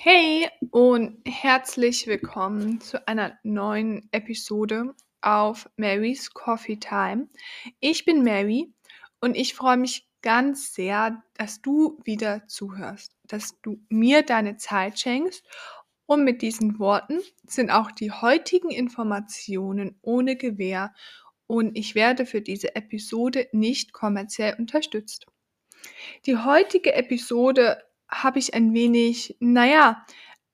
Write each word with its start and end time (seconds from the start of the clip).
Hey 0.00 0.48
und 0.70 1.20
herzlich 1.26 2.06
willkommen 2.06 2.80
zu 2.80 3.08
einer 3.08 3.36
neuen 3.42 4.08
Episode 4.12 4.94
auf 5.22 5.68
Mary's 5.76 6.32
Coffee 6.32 6.76
Time. 6.76 7.26
Ich 7.80 8.04
bin 8.04 8.22
Mary 8.22 8.72
und 9.20 9.36
ich 9.36 9.54
freue 9.54 9.76
mich 9.76 10.08
ganz 10.22 10.72
sehr, 10.72 11.24
dass 11.34 11.62
du 11.62 11.98
wieder 12.04 12.46
zuhörst, 12.46 13.16
dass 13.24 13.60
du 13.60 13.80
mir 13.88 14.22
deine 14.22 14.56
Zeit 14.56 15.00
schenkst. 15.00 15.44
Und 16.06 16.22
mit 16.22 16.42
diesen 16.42 16.78
Worten 16.78 17.18
sind 17.48 17.72
auch 17.72 17.90
die 17.90 18.12
heutigen 18.12 18.70
Informationen 18.70 19.98
ohne 20.00 20.36
Gewähr 20.36 20.94
und 21.48 21.76
ich 21.76 21.96
werde 21.96 22.24
für 22.24 22.40
diese 22.40 22.76
Episode 22.76 23.48
nicht 23.50 23.92
kommerziell 23.92 24.54
unterstützt. 24.60 25.26
Die 26.24 26.36
heutige 26.36 26.94
Episode 26.94 27.82
habe 28.10 28.38
ich 28.38 28.54
ein 28.54 28.74
wenig, 28.74 29.36
naja, 29.40 30.04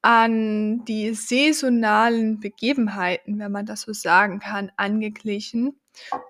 an 0.03 0.85
die 0.85 1.15
saisonalen 1.15 2.39
Begebenheiten, 2.39 3.39
wenn 3.39 3.53
man 3.53 3.65
das 3.65 3.83
so 3.83 3.93
sagen 3.93 4.39
kann, 4.39 4.71
angeglichen. 4.77 5.81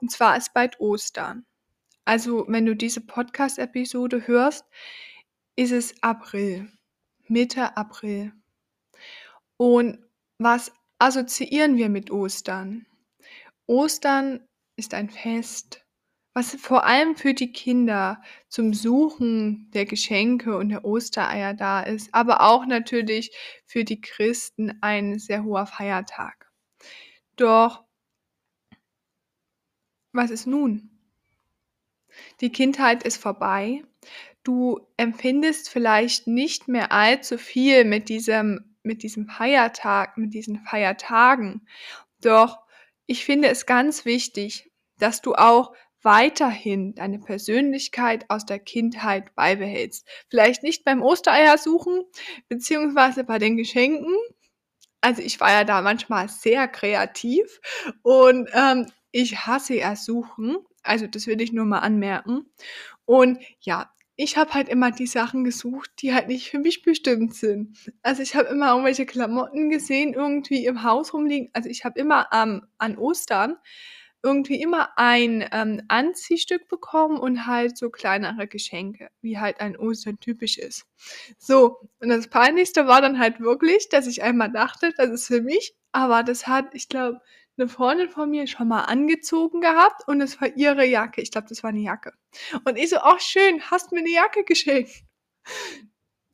Und 0.01 0.11
zwar 0.11 0.37
ist 0.37 0.55
bald 0.55 0.79
Ostern. 0.79 1.45
Also, 2.05 2.45
wenn 2.49 2.67
du 2.67 2.77
diese 2.77 3.01
Podcast-Episode 3.01 4.27
hörst, 4.27 4.65
ist 5.57 5.73
es 5.73 6.03
April, 6.03 6.71
Mitte 7.27 7.77
April. 7.77 8.33
Und 9.57 9.99
was 10.39 10.73
assoziieren 10.99 11.77
wir 11.77 11.89
mit 11.89 12.11
Ostern? 12.11 12.87
Ostern 13.67 14.47
ist 14.77 14.95
ein 14.95 15.11
Fest, 15.11 15.84
was 16.35 16.57
vor 16.57 16.85
allem 16.85 17.17
für 17.17 17.33
die 17.33 17.53
Kinder 17.53 18.21
zum 18.49 18.75
Suchen 18.75 19.71
der 19.73 19.85
Geschenke 19.87 20.57
und 20.57 20.69
der 20.71 20.85
Ostereier 20.85 21.55
da 21.55 21.81
ist, 21.81 22.13
aber 22.13 22.41
auch 22.41 22.67
natürlich 22.67 23.31
für 23.67 23.85
die 23.85 24.01
Christen 24.01 24.77
ein 24.81 25.19
sehr 25.21 25.45
hoher 25.45 25.67
Feiertag. 25.67 26.51
Doch 27.37 27.85
was 30.13 30.31
ist 30.31 30.47
nun? 30.47 30.91
Die 32.41 32.51
Kindheit 32.51 33.03
ist 33.05 33.17
vorbei. 33.17 33.83
Du 34.43 34.87
empfindest 34.97 35.69
vielleicht 35.71 36.27
nicht 36.27 36.69
mehr 36.69 36.93
allzu 36.93 37.39
viel 37.39 37.85
mit 37.85 38.09
diesem, 38.09 38.77
mit 38.83 39.03
diesem 39.03 39.27
Feiertag, 39.27 40.17
mit 40.17 40.35
diesen 40.35 40.61
Feiertagen. 40.61 41.67
Doch 42.21 42.59
ich 43.07 43.25
finde 43.25 43.49
es 43.49 43.67
ganz 43.67 44.05
wichtig, 44.05 44.71
dass 44.99 45.21
du 45.21 45.35
auch 45.35 45.75
weiterhin 46.05 46.95
deine 46.95 47.19
Persönlichkeit 47.19 48.27
aus 48.29 48.47
der 48.47 48.59
Kindheit 48.59 49.35
beibehältst. 49.35 50.07
Vielleicht 50.29 50.63
nicht 50.63 50.85
beim 50.85 51.03
Ostereier 51.03 51.59
suchen, 51.59 52.05
beziehungsweise 52.49 53.25
bei 53.25 53.39
den 53.39 53.57
Geschenken. 53.57 54.15
Also 55.01 55.23
ich 55.23 55.41
war 55.41 55.51
ja 55.51 55.65
da 55.65 55.83
manchmal 55.83 56.29
sehr 56.29 56.69
kreativ 56.69 57.61
und 58.03 58.49
ähm, 58.53 58.87
ich 59.13 59.47
hasse 59.47 59.79
ersuchen. 59.79 60.57
Also 60.83 61.07
das 61.07 61.27
will 61.27 61.41
ich 61.41 61.53
nur 61.53 61.65
mal 61.65 61.81
anmerken. 61.81 62.47
Und 63.05 63.39
ja, 63.61 63.91
ich 64.17 64.37
habe 64.37 64.55
halt 64.55 64.69
immer 64.69 64.93
die 64.93 65.07
Sachen 65.07 65.45
gesucht, 65.45 65.91
die 66.01 66.15
halt 66.15 66.29
nicht 66.29 66.51
für 66.51 66.59
mich 66.59 66.83
bestimmt 66.83 67.35
sind. 67.35 67.77
Also 68.03 68.23
ich 68.23 68.37
habe 68.37 68.49
immer 68.49 68.71
irgendwelche 68.71 69.07
Klamotten 69.07 69.71
gesehen, 69.71 70.15
irgendwie 70.15 70.67
im 70.67 70.85
Haus 70.85 71.13
rumliegen. 71.13 71.51
Also 71.53 71.69
ich 71.69 71.85
habe 71.85 71.99
immer 71.99 72.29
ähm, 72.33 72.63
an 72.79 72.97
Ostern 72.97 73.57
irgendwie 74.25 74.61
immer 74.61 74.97
ein 74.97 75.47
ähm, 75.53 75.83
Anziehstück 75.89 76.67
bekommen 76.69 77.19
und 77.19 77.47
halt 77.47 77.77
so 77.77 77.91
kleinere 77.91 78.49
Geschenke, 78.49 79.11
wie 79.21 79.39
halt 79.39 79.61
ein 79.61 79.77
Ostern 79.77 80.19
typisch 80.19 80.57
ist. 80.57 80.87
So, 81.39 81.79
und 82.01 82.09
das 82.09 82.29
Peinlichste 82.29 82.87
war 82.87 83.03
dann 83.03 83.19
halt 83.19 83.41
wirklich, 83.41 83.91
dass 83.91 84.07
ich 84.07 84.23
einmal 84.23 84.51
dachte, 84.51 84.95
das 84.97 85.11
ist 85.11 85.27
für 85.27 85.43
mich, 85.43 85.75
aber 85.93 86.23
das 86.23 86.47
hat, 86.47 86.75
ich 86.75 86.89
glaube, 86.89 87.21
eine 87.57 87.69
Freundin 87.69 88.09
von 88.09 88.31
mir 88.31 88.47
schon 88.47 88.67
mal 88.69 88.83
angezogen 88.83 89.61
gehabt 89.61 90.09
und 90.09 90.21
es 90.23 90.41
war 90.41 90.49
ihre 90.57 90.87
Jacke. 90.87 91.21
Ich 91.21 91.31
glaube, 91.31 91.47
das 91.49 91.63
war 91.63 91.71
eine 91.71 91.81
Jacke. 91.81 92.13
Und 92.65 92.77
ich 92.77 92.91
so, 92.91 92.97
ach 92.97 93.21
schön, 93.21 93.61
hast 93.71 93.93
mir 93.93 94.01
eine 94.01 94.11
Jacke 94.11 94.43
geschenkt. 94.45 95.05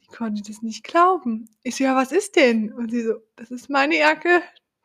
Ich 0.00 0.08
konnte 0.08 0.42
das 0.46 0.62
nicht 0.62 0.84
glauben. 0.84 1.48
Ich 1.62 1.76
so, 1.76 1.84
ja, 1.84 1.96
was 1.96 2.12
ist 2.12 2.36
denn? 2.36 2.72
Und 2.72 2.90
sie 2.90 3.02
so, 3.02 3.14
das 3.36 3.50
ist 3.50 3.68
meine 3.68 3.98
Jacke, 3.98 4.42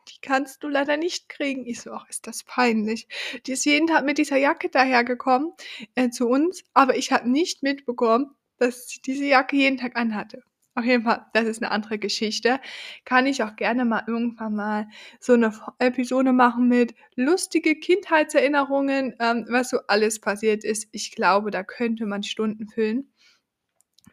die 0.07 0.19
kannst 0.21 0.63
du 0.63 0.67
leider 0.67 0.97
nicht 0.97 1.29
kriegen. 1.29 1.65
Ich 1.65 1.81
so, 1.81 1.91
ach, 1.91 2.07
ist 2.09 2.27
das 2.27 2.43
peinlich. 2.43 3.07
Die 3.45 3.53
ist 3.53 3.65
jeden 3.65 3.87
Tag 3.87 4.05
mit 4.05 4.17
dieser 4.17 4.37
Jacke 4.37 4.69
dahergekommen 4.69 5.53
äh, 5.95 6.09
zu 6.09 6.27
uns, 6.27 6.63
aber 6.73 6.97
ich 6.97 7.11
habe 7.11 7.29
nicht 7.29 7.63
mitbekommen, 7.63 8.31
dass 8.57 8.87
sie 8.87 9.01
diese 9.01 9.25
Jacke 9.25 9.55
jeden 9.55 9.77
Tag 9.77 9.95
anhatte. 9.95 10.43
Auf 10.77 10.83
jeden 10.83 11.03
Fall, 11.03 11.25
das 11.33 11.45
ist 11.45 11.63
eine 11.63 11.71
andere 11.71 11.97
Geschichte. 11.97 12.59
Kann 13.05 13.27
ich 13.27 13.41
auch 13.43 13.55
gerne 13.55 13.85
mal 13.85 14.03
irgendwann 14.07 14.55
mal 14.55 14.87
so 15.21 15.33
eine 15.33 15.53
Episode 15.79 16.33
machen 16.33 16.67
mit 16.67 16.93
lustige 17.15 17.75
Kindheitserinnerungen, 17.79 19.15
ähm, 19.19 19.45
was 19.49 19.69
so 19.69 19.79
alles 19.87 20.19
passiert 20.19 20.65
ist. 20.65 20.89
Ich 20.91 21.11
glaube, 21.11 21.49
da 21.49 21.63
könnte 21.63 22.05
man 22.05 22.23
Stunden 22.23 22.67
füllen. 22.67 23.09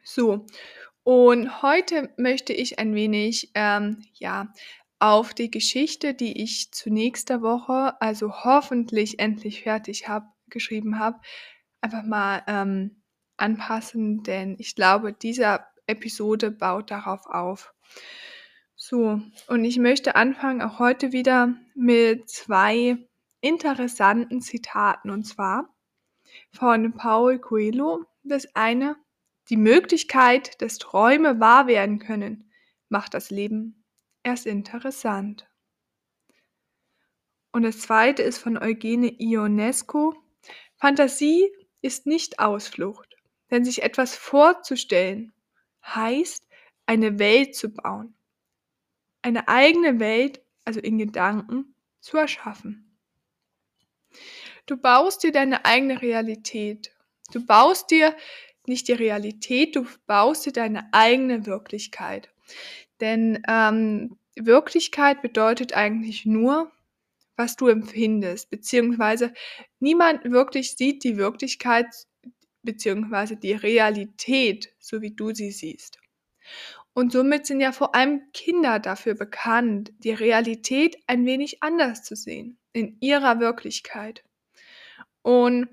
So, 0.05 0.47
und 1.05 1.63
heute 1.63 2.11
möchte 2.17 2.53
ich 2.53 2.79
ein 2.79 2.95
wenig, 2.95 3.51
ähm, 3.55 4.05
ja, 4.15 4.53
auf 5.03 5.35
die 5.35 5.51
Geschichte, 5.51 6.15
die 6.15 6.41
ich 6.45 6.71
zu 6.71 6.89
nächster 6.89 7.43
Woche, 7.43 8.01
also 8.01 8.45
hoffentlich 8.45 9.19
endlich 9.19 9.65
fertig 9.65 10.07
habe, 10.07 10.27
geschrieben 10.47 11.01
habe, 11.01 11.19
einfach 11.81 12.05
mal 12.05 12.45
ähm, 12.47 13.03
anpassen, 13.37 14.23
denn 14.23 14.55
ich 14.61 14.77
glaube, 14.77 15.13
diese 15.13 15.59
Episode 15.89 16.53
baut 16.53 16.93
darauf 16.93 17.27
auf. 17.27 17.75
So, 18.77 19.21
und 19.49 19.65
ich 19.65 19.81
möchte 19.81 20.15
anfangen 20.15 20.63
auch 20.63 20.79
heute 20.79 21.11
wieder 21.11 21.57
mit 21.75 22.31
zwei 22.31 22.97
interessanten 23.41 24.41
Zitaten 24.41 25.11
und 25.11 25.25
zwar 25.25 25.75
von 26.53 26.93
Paul 26.93 27.41
Coelho. 27.41 28.05
Das 28.23 28.55
eine, 28.55 28.95
die 29.51 29.57
Möglichkeit, 29.57 30.63
dass 30.63 30.79
Träume 30.79 31.41
wahr 31.41 31.67
werden 31.67 31.99
können, 31.99 32.53
macht 32.89 33.15
das 33.15 33.31
Leben 33.31 33.82
erst 34.23 34.47
interessant. 34.47 35.49
Und 37.53 37.63
das 37.63 37.81
zweite 37.81 38.23
ist 38.23 38.39
von 38.39 38.57
Eugene 38.57 39.21
Ionesco. 39.21 40.15
Fantasie 40.77 41.51
ist 41.83 42.07
nicht 42.07 42.39
Ausflucht, 42.39 43.17
denn 43.51 43.65
sich 43.65 43.83
etwas 43.83 44.17
vorzustellen 44.17 45.33
heißt, 45.85 46.47
eine 46.87 47.19
Welt 47.19 47.55
zu 47.55 47.69
bauen. 47.69 48.15
Eine 49.21 49.49
eigene 49.49 50.01
Welt, 50.01 50.43
also 50.65 50.81
in 50.81 50.99
Gedanken, 50.99 51.75
zu 52.01 52.17
erschaffen. 52.17 52.99
Du 54.67 54.77
baust 54.77 55.23
dir 55.23 55.33
deine 55.33 55.65
eigene 55.65 56.03
Realität. 56.03 56.95
Du 57.33 57.45
baust 57.45 57.91
dir 57.91 58.17
nicht 58.67 58.89
die 58.89 58.93
Realität, 58.93 59.77
du 59.77 59.87
baust 60.07 60.47
dir 60.47 60.53
deine 60.53 60.93
eigene 60.93 61.47
Wirklichkeit. 61.47 62.31
Denn 63.03 63.43
ähm, 63.49 64.17
Wirklichkeit 64.37 65.23
bedeutet 65.23 65.75
eigentlich 65.75 66.25
nur, 66.25 66.71
was 67.37 67.57
du 67.57 67.67
empfindest, 67.67 68.49
beziehungsweise 68.49 69.35
niemand 69.81 70.25
wirklich 70.25 70.77
sieht 70.77 71.03
die 71.03 71.17
Wirklichkeit 71.17 71.87
beziehungsweise 72.63 73.37
die 73.37 73.55
Realität, 73.55 74.73
so 74.79 75.03
wie 75.03 75.11
du 75.11 75.35
sie 75.35 75.51
siehst. 75.51 75.99
Und 76.95 77.11
somit 77.11 77.45
sind 77.45 77.61
ja 77.61 77.73
vor 77.73 77.97
allem 77.97 78.23
Kinder 78.33 78.79
dafür 78.79 79.15
bekannt, 79.15 79.93
die 79.99 80.13
Realität 80.13 80.97
ein 81.09 81.27
wenig 81.27 81.61
anders 81.61 82.05
zu 82.05 82.15
sehen, 82.15 82.57
in 82.73 82.99
ihrer 83.01 83.41
Wirklichkeit. 83.41 84.23
Und 85.23 85.69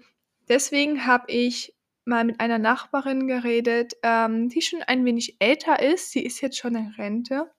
deswegen 0.47 1.06
habe 1.06 1.31
ich 1.31 1.75
mal 2.09 2.25
mit 2.25 2.42
einer 2.42 2.59
Nachbarin 2.59 3.28
geredet, 3.28 3.94
ähm, 4.03 4.50
die 4.50 4.62
schon 4.62 4.81
ein 4.84 5.06
wenig 5.06 5.38
älter 5.40 5.81
ist. 5.81 6.12
Sie 6.12 6.24
ist 6.24 6.42
jetzt 6.42 6.58
schon 6.58 6.75
in 6.75 6.88
Rente. 6.97 7.50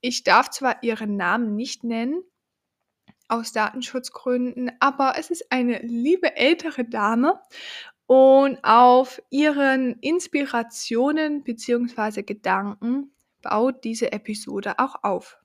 Ich 0.00 0.24
darf 0.24 0.50
zwar 0.50 0.82
ihren 0.82 1.16
Namen 1.16 1.54
nicht 1.54 1.84
nennen, 1.84 2.24
aus 3.28 3.52
Datenschutzgründen, 3.52 4.72
aber 4.80 5.14
es 5.16 5.30
ist 5.30 5.52
eine 5.52 5.80
liebe 5.82 6.36
ältere 6.36 6.84
Dame 6.84 7.40
und 8.06 8.58
auf 8.62 9.22
ihren 9.30 9.98
Inspirationen 10.00 11.42
bzw. 11.44 12.22
Gedanken 12.22 13.12
baut 13.40 13.84
diese 13.84 14.12
Episode 14.12 14.78
auch 14.78 15.02
auf. 15.02 15.41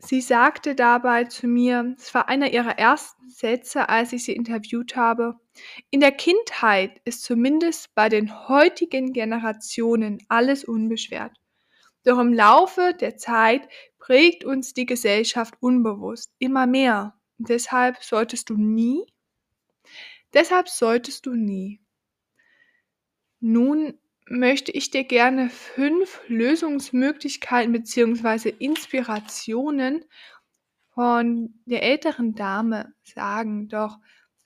Sie 0.00 0.20
sagte 0.20 0.74
dabei 0.74 1.24
zu 1.24 1.48
mir, 1.48 1.94
es 1.98 2.14
war 2.14 2.28
einer 2.28 2.52
ihrer 2.52 2.78
ersten 2.78 3.28
Sätze, 3.30 3.88
als 3.88 4.12
ich 4.12 4.24
sie 4.24 4.32
interviewt 4.32 4.94
habe, 4.94 5.40
in 5.90 6.00
der 6.00 6.12
Kindheit 6.12 7.00
ist 7.04 7.24
zumindest 7.24 7.94
bei 7.94 8.08
den 8.08 8.48
heutigen 8.48 9.12
Generationen 9.12 10.18
alles 10.28 10.64
unbeschwert. 10.64 11.36
Doch 12.04 12.18
im 12.20 12.32
Laufe 12.32 12.94
der 12.98 13.16
Zeit 13.16 13.68
prägt 13.98 14.44
uns 14.44 14.72
die 14.72 14.86
Gesellschaft 14.86 15.54
unbewusst 15.60 16.32
immer 16.38 16.66
mehr. 16.66 17.18
Und 17.38 17.48
deshalb 17.48 18.02
solltest 18.02 18.50
du 18.50 18.56
nie, 18.56 19.04
deshalb 20.32 20.68
solltest 20.68 21.26
du 21.26 21.34
nie 21.34 21.80
nun 23.40 23.98
möchte 24.30 24.72
ich 24.72 24.90
dir 24.90 25.04
gerne 25.04 25.50
5 25.50 26.20
Lösungsmöglichkeiten 26.28 27.72
beziehungsweise 27.72 28.48
Inspirationen 28.48 30.04
von 30.94 31.60
der 31.66 31.82
älteren 31.82 32.34
Dame 32.34 32.92
sagen. 33.02 33.68
Doch 33.68 33.98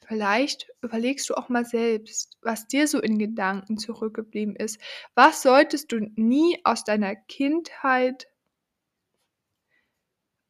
vielleicht 0.06 0.70
überlegst 0.82 1.28
du 1.30 1.34
auch 1.34 1.48
mal 1.48 1.64
selbst, 1.64 2.36
was 2.42 2.66
dir 2.66 2.86
so 2.86 3.00
in 3.00 3.18
Gedanken 3.18 3.78
zurückgeblieben 3.78 4.56
ist. 4.56 4.80
Was 5.14 5.42
solltest 5.42 5.92
du 5.92 6.00
nie 6.16 6.60
aus 6.64 6.84
deiner 6.84 7.16
Kindheit 7.16 8.26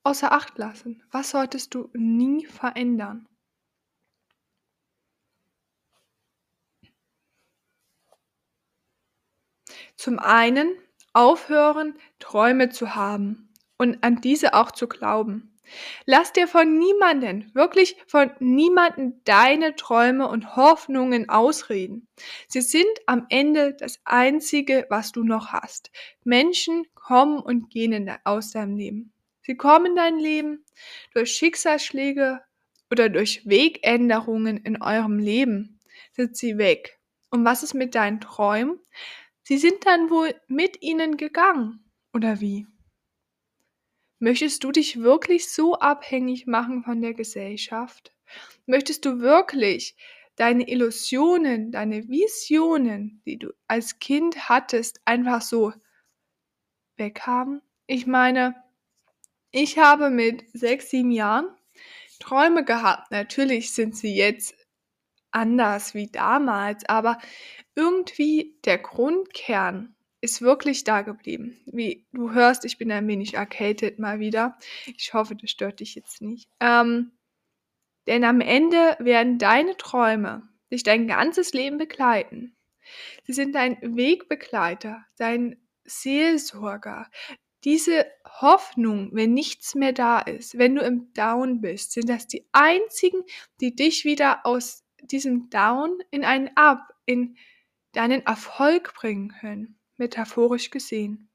außer 0.02 0.32
Acht 0.32 0.58
lassen? 0.58 1.02
Was 1.10 1.30
solltest 1.30 1.74
du 1.74 1.88
nie 1.94 2.46
verändern? 2.46 3.28
Zum 10.02 10.18
einen 10.18 10.76
aufhören, 11.12 11.94
Träume 12.18 12.70
zu 12.70 12.96
haben 12.96 13.48
und 13.78 14.02
an 14.02 14.20
diese 14.20 14.52
auch 14.54 14.72
zu 14.72 14.88
glauben. 14.88 15.56
Lass 16.06 16.32
dir 16.32 16.48
von 16.48 16.76
niemanden, 16.76 17.54
wirklich 17.54 17.96
von 18.08 18.32
niemanden 18.40 19.22
deine 19.22 19.76
Träume 19.76 20.26
und 20.26 20.56
Hoffnungen 20.56 21.28
ausreden. 21.28 22.08
Sie 22.48 22.62
sind 22.62 22.90
am 23.06 23.26
Ende 23.28 23.74
das 23.74 24.00
Einzige, 24.04 24.86
was 24.90 25.12
du 25.12 25.22
noch 25.22 25.52
hast. 25.52 25.92
Menschen 26.24 26.84
kommen 26.96 27.38
und 27.38 27.70
gehen 27.70 28.10
aus 28.24 28.50
deinem 28.50 28.74
Leben. 28.74 29.12
Sie 29.42 29.56
kommen 29.56 29.86
in 29.86 29.94
dein 29.94 30.18
Leben 30.18 30.64
durch 31.14 31.30
Schicksalsschläge 31.30 32.40
oder 32.90 33.08
durch 33.08 33.48
Wegänderungen 33.48 34.56
in 34.56 34.82
eurem 34.82 35.20
Leben 35.20 35.78
sind 36.10 36.36
sie 36.36 36.58
weg. 36.58 36.98
Und 37.30 37.44
was 37.44 37.62
ist 37.62 37.74
mit 37.74 37.94
deinen 37.94 38.20
Träumen? 38.20 38.80
Sie 39.42 39.58
sind 39.58 39.84
dann 39.86 40.10
wohl 40.10 40.34
mit 40.46 40.82
ihnen 40.82 41.16
gegangen, 41.16 41.90
oder 42.12 42.40
wie? 42.40 42.66
Möchtest 44.20 44.62
du 44.62 44.70
dich 44.70 45.00
wirklich 45.00 45.50
so 45.50 45.74
abhängig 45.74 46.46
machen 46.46 46.84
von 46.84 47.00
der 47.02 47.12
Gesellschaft? 47.12 48.14
Möchtest 48.66 49.04
du 49.04 49.20
wirklich 49.20 49.96
deine 50.36 50.68
Illusionen, 50.68 51.72
deine 51.72 52.08
Visionen, 52.08 53.20
die 53.26 53.38
du 53.38 53.52
als 53.66 53.98
Kind 53.98 54.48
hattest, 54.48 55.00
einfach 55.04 55.42
so 55.42 55.72
weghaben? 56.96 57.62
Ich 57.88 58.06
meine, 58.06 58.54
ich 59.50 59.78
habe 59.78 60.08
mit 60.08 60.44
sechs, 60.52 60.90
sieben 60.90 61.10
Jahren 61.10 61.48
Träume 62.20 62.64
gehabt. 62.64 63.10
Natürlich 63.10 63.74
sind 63.74 63.96
sie 63.96 64.14
jetzt 64.14 64.54
anders 65.32 65.94
wie 65.94 66.10
damals, 66.10 66.88
aber 66.88 67.18
irgendwie 67.74 68.56
der 68.64 68.78
Grundkern 68.78 69.94
ist 70.20 70.40
wirklich 70.40 70.84
da 70.84 71.02
geblieben. 71.02 71.60
Wie 71.66 72.06
du 72.12 72.32
hörst, 72.32 72.64
ich 72.64 72.78
bin 72.78 72.92
ein 72.92 73.08
wenig 73.08 73.34
erkältet 73.34 73.98
mal 73.98 74.20
wieder. 74.20 74.56
Ich 74.96 75.14
hoffe, 75.14 75.34
das 75.34 75.50
stört 75.50 75.80
dich 75.80 75.96
jetzt 75.96 76.22
nicht. 76.22 76.48
Ähm, 76.60 77.10
denn 78.06 78.24
am 78.24 78.40
Ende 78.40 78.96
werden 79.00 79.38
deine 79.38 79.76
Träume 79.76 80.48
dich 80.70 80.82
dein 80.84 81.06
ganzes 81.06 81.52
Leben 81.52 81.76
begleiten. 81.76 82.56
Sie 83.24 83.32
sind 83.32 83.54
dein 83.54 83.78
Wegbegleiter, 83.80 85.04
dein 85.18 85.56
Seelsorger. 85.84 87.08
Diese 87.64 88.06
Hoffnung, 88.24 89.10
wenn 89.12 89.34
nichts 89.34 89.74
mehr 89.74 89.92
da 89.92 90.18
ist, 90.18 90.58
wenn 90.58 90.74
du 90.74 90.82
im 90.82 91.12
Down 91.12 91.60
bist, 91.60 91.92
sind 91.92 92.08
das 92.08 92.26
die 92.26 92.46
einzigen, 92.52 93.22
die 93.60 93.74
dich 93.74 94.04
wieder 94.04 94.44
aus 94.44 94.82
diesem 95.02 95.50
Down 95.50 95.98
in 96.10 96.24
einen 96.24 96.50
Up, 96.56 96.94
in 97.04 97.36
deinen 97.92 98.24
Erfolg 98.24 98.94
bringen 98.94 99.34
können 99.40 99.78
metaphorisch 100.02 100.70
gesehen. 100.70 101.30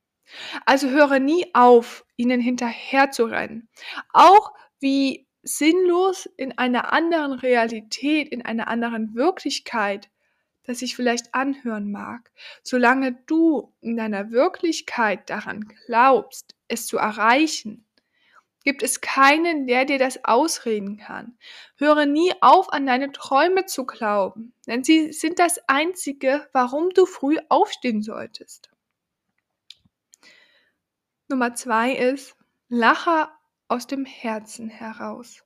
Also 0.65 0.89
höre 0.89 1.19
nie 1.19 1.45
auf, 1.53 2.05
ihnen 2.17 2.41
hinterherzurennen. 2.41 3.69
Auch 4.11 4.51
wie 4.79 5.27
sinnlos 5.41 6.25
in 6.35 6.57
einer 6.57 6.91
anderen 6.91 7.31
Realität, 7.31 8.27
in 8.27 8.43
einer 8.43 8.67
anderen 8.67 9.15
Wirklichkeit, 9.15 10.09
das 10.63 10.79
sich 10.79 10.97
vielleicht 10.97 11.33
anhören 11.33 11.89
mag. 11.89 12.29
Solange 12.61 13.13
du 13.25 13.73
in 13.79 13.95
deiner 13.95 14.31
Wirklichkeit 14.31 15.29
daran 15.29 15.61
glaubst, 15.85 16.55
es 16.67 16.85
zu 16.85 16.97
erreichen, 16.97 17.86
gibt 18.67 18.83
es 18.83 18.99
keinen, 18.99 19.65
der 19.65 19.85
dir 19.85 19.97
das 19.97 20.25
ausreden 20.25 20.97
kann. 20.97 21.37
Höre 21.77 22.05
nie 22.05 22.33
auf, 22.41 22.73
an 22.73 22.85
deine 22.85 23.13
Träume 23.13 23.65
zu 23.65 23.85
glauben, 23.85 24.51
denn 24.67 24.83
sie 24.83 25.13
sind 25.13 25.39
das 25.39 25.57
Einzige, 25.69 26.49
warum 26.51 26.89
du 26.89 27.05
früh 27.05 27.37
aufstehen 27.47 28.01
solltest. 28.03 28.69
Nummer 31.29 31.53
zwei 31.53 31.93
ist, 31.93 32.35
lache 32.67 33.29
aus 33.69 33.87
dem 33.87 34.03
Herzen 34.03 34.67
heraus. 34.67 35.45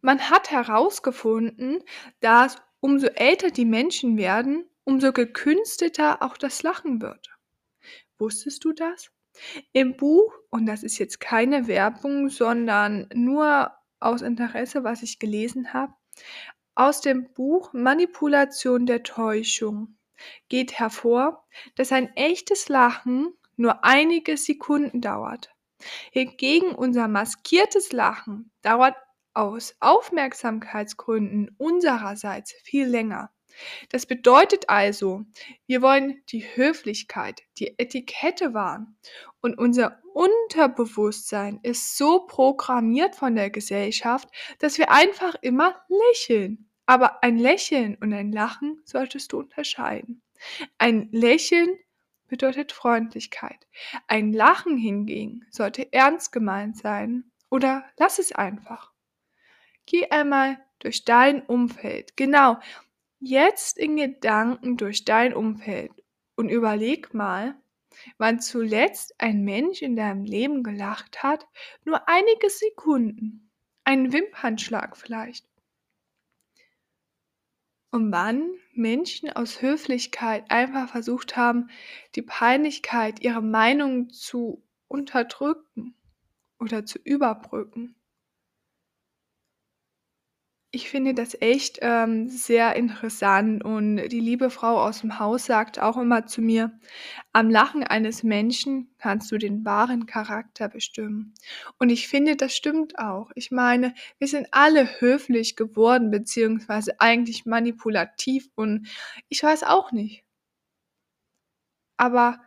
Man 0.00 0.30
hat 0.30 0.50
herausgefunden, 0.50 1.84
dass 2.18 2.60
umso 2.80 3.06
älter 3.06 3.52
die 3.52 3.64
Menschen 3.64 4.16
werden, 4.16 4.68
umso 4.82 5.12
gekünsteter 5.12 6.20
auch 6.20 6.36
das 6.36 6.64
Lachen 6.64 7.00
wird. 7.00 7.30
Wusstest 8.18 8.64
du 8.64 8.72
das? 8.72 9.13
Im 9.72 9.96
Buch, 9.96 10.32
und 10.50 10.66
das 10.66 10.82
ist 10.82 10.98
jetzt 10.98 11.20
keine 11.20 11.66
Werbung, 11.66 12.28
sondern 12.28 13.08
nur 13.14 13.72
aus 14.00 14.22
Interesse, 14.22 14.84
was 14.84 15.02
ich 15.02 15.18
gelesen 15.18 15.72
habe, 15.72 15.92
aus 16.74 17.00
dem 17.00 17.32
Buch 17.32 17.72
Manipulation 17.72 18.86
der 18.86 19.02
Täuschung 19.02 19.96
geht 20.48 20.78
hervor, 20.78 21.46
dass 21.76 21.92
ein 21.92 22.14
echtes 22.16 22.68
Lachen 22.68 23.32
nur 23.56 23.84
einige 23.84 24.36
Sekunden 24.36 25.00
dauert. 25.00 25.54
Hingegen 26.10 26.74
unser 26.74 27.08
maskiertes 27.08 27.92
Lachen 27.92 28.50
dauert 28.62 28.96
aus 29.34 29.74
Aufmerksamkeitsgründen 29.80 31.54
unsererseits 31.58 32.52
viel 32.62 32.86
länger. 32.86 33.30
Das 33.90 34.06
bedeutet 34.06 34.68
also, 34.68 35.24
wir 35.66 35.82
wollen 35.82 36.22
die 36.28 36.44
Höflichkeit, 36.56 37.42
die 37.58 37.78
Etikette 37.78 38.54
wahren 38.54 38.96
und 39.40 39.58
unser 39.58 40.00
Unterbewusstsein 40.14 41.60
ist 41.62 41.96
so 41.96 42.20
programmiert 42.26 43.16
von 43.16 43.34
der 43.34 43.50
Gesellschaft, 43.50 44.28
dass 44.58 44.78
wir 44.78 44.90
einfach 44.90 45.34
immer 45.42 45.74
lächeln. 45.88 46.70
Aber 46.86 47.22
ein 47.22 47.38
Lächeln 47.38 47.96
und 48.00 48.12
ein 48.12 48.30
Lachen 48.30 48.80
solltest 48.84 49.32
du 49.32 49.38
unterscheiden. 49.38 50.22
Ein 50.78 51.08
Lächeln 51.12 51.78
bedeutet 52.28 52.72
Freundlichkeit. 52.72 53.66
Ein 54.06 54.32
Lachen 54.32 54.76
hingegen 54.76 55.46
sollte 55.50 55.92
ernst 55.92 56.32
gemeint 56.32 56.76
sein 56.76 57.30
oder 57.50 57.84
lass 57.98 58.18
es 58.18 58.32
einfach. 58.32 58.92
Geh 59.86 60.08
einmal 60.10 60.58
durch 60.78 61.04
dein 61.04 61.42
Umfeld. 61.42 62.16
Genau, 62.16 62.58
jetzt 63.20 63.78
in 63.78 63.96
Gedanken 63.96 64.76
durch 64.76 65.04
dein 65.04 65.34
Umfeld 65.34 65.92
und 66.36 66.48
überleg 66.48 67.14
mal, 67.14 67.56
wann 68.18 68.40
zuletzt 68.40 69.14
ein 69.18 69.44
Mensch 69.44 69.82
in 69.82 69.96
deinem 69.96 70.24
Leben 70.24 70.62
gelacht 70.62 71.22
hat, 71.22 71.46
nur 71.84 72.08
einige 72.08 72.50
Sekunden, 72.50 73.50
einen 73.84 74.12
Wimpernschlag 74.12 74.96
vielleicht. 74.96 75.46
Und 77.90 78.10
wann 78.10 78.50
Menschen 78.72 79.30
aus 79.30 79.62
Höflichkeit 79.62 80.50
einfach 80.50 80.88
versucht 80.90 81.36
haben, 81.36 81.70
die 82.16 82.22
Peinlichkeit, 82.22 83.22
ihre 83.22 83.42
Meinung 83.42 84.10
zu 84.10 84.64
unterdrücken 84.88 85.94
oder 86.58 86.84
zu 86.84 86.98
überbrücken 86.98 87.94
ich 90.74 90.90
finde 90.90 91.14
das 91.14 91.40
echt, 91.40 91.78
ähm, 91.82 92.28
sehr 92.28 92.76
interessant 92.76 93.64
und 93.64 93.96
die 93.96 94.20
liebe 94.20 94.50
Frau 94.50 94.80
aus 94.82 95.00
dem 95.00 95.18
Haus 95.18 95.46
sagt 95.46 95.78
auch 95.80 95.96
immer 95.96 96.26
zu 96.26 96.42
mir: 96.42 96.78
„Am 97.32 97.50
Lachen 97.50 97.84
eines 97.84 98.22
Menschen 98.22 98.94
kannst 98.98 99.30
du 99.32 99.38
den 99.38 99.64
wahren 99.64 100.06
Charakter 100.06 100.68
bestimmen.“ 100.68 101.34
Und 101.78 101.90
ich 101.90 102.08
finde, 102.08 102.36
das 102.36 102.54
stimmt 102.56 102.98
auch. 102.98 103.30
Ich 103.36 103.50
meine, 103.50 103.94
wir 104.18 104.28
sind 104.28 104.48
alle 104.52 105.00
höflich 105.00 105.56
geworden 105.56 106.10
beziehungsweise 106.10 107.00
eigentlich 107.00 107.46
manipulativ 107.46 108.48
und 108.56 108.88
ich 109.28 109.42
weiß 109.42 109.62
auch 109.64 109.92
nicht. 109.92 110.24
Aber 111.96 112.40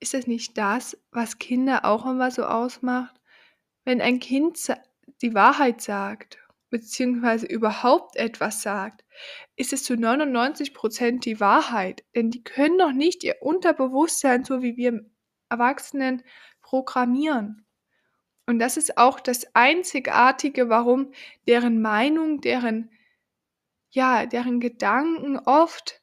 ist 0.00 0.14
es 0.14 0.26
nicht 0.26 0.58
das, 0.58 0.98
was 1.12 1.38
Kinder 1.38 1.84
auch 1.84 2.06
immer 2.06 2.30
so 2.30 2.44
ausmacht? 2.44 3.20
Wenn 3.84 4.00
ein 4.02 4.20
Kind 4.20 4.58
die 5.22 5.34
Wahrheit 5.34 5.80
sagt 5.82 6.38
beziehungsweise 6.74 7.46
überhaupt 7.46 8.16
etwas 8.16 8.60
sagt, 8.60 9.04
ist 9.54 9.72
es 9.72 9.84
zu 9.84 9.94
99% 9.94 11.20
die 11.20 11.38
Wahrheit. 11.38 12.02
Denn 12.16 12.32
die 12.32 12.42
können 12.42 12.78
doch 12.78 12.90
nicht 12.90 13.22
ihr 13.22 13.36
Unterbewusstsein, 13.42 14.42
so 14.42 14.60
wie 14.60 14.76
wir 14.76 15.08
Erwachsenen, 15.48 16.24
programmieren. 16.62 17.64
Und 18.46 18.58
das 18.58 18.76
ist 18.76 18.98
auch 18.98 19.20
das 19.20 19.54
Einzigartige, 19.54 20.68
warum 20.68 21.12
deren 21.46 21.80
Meinung, 21.80 22.40
deren, 22.40 22.90
ja, 23.90 24.26
deren 24.26 24.58
Gedanken 24.58 25.38
oft 25.38 26.02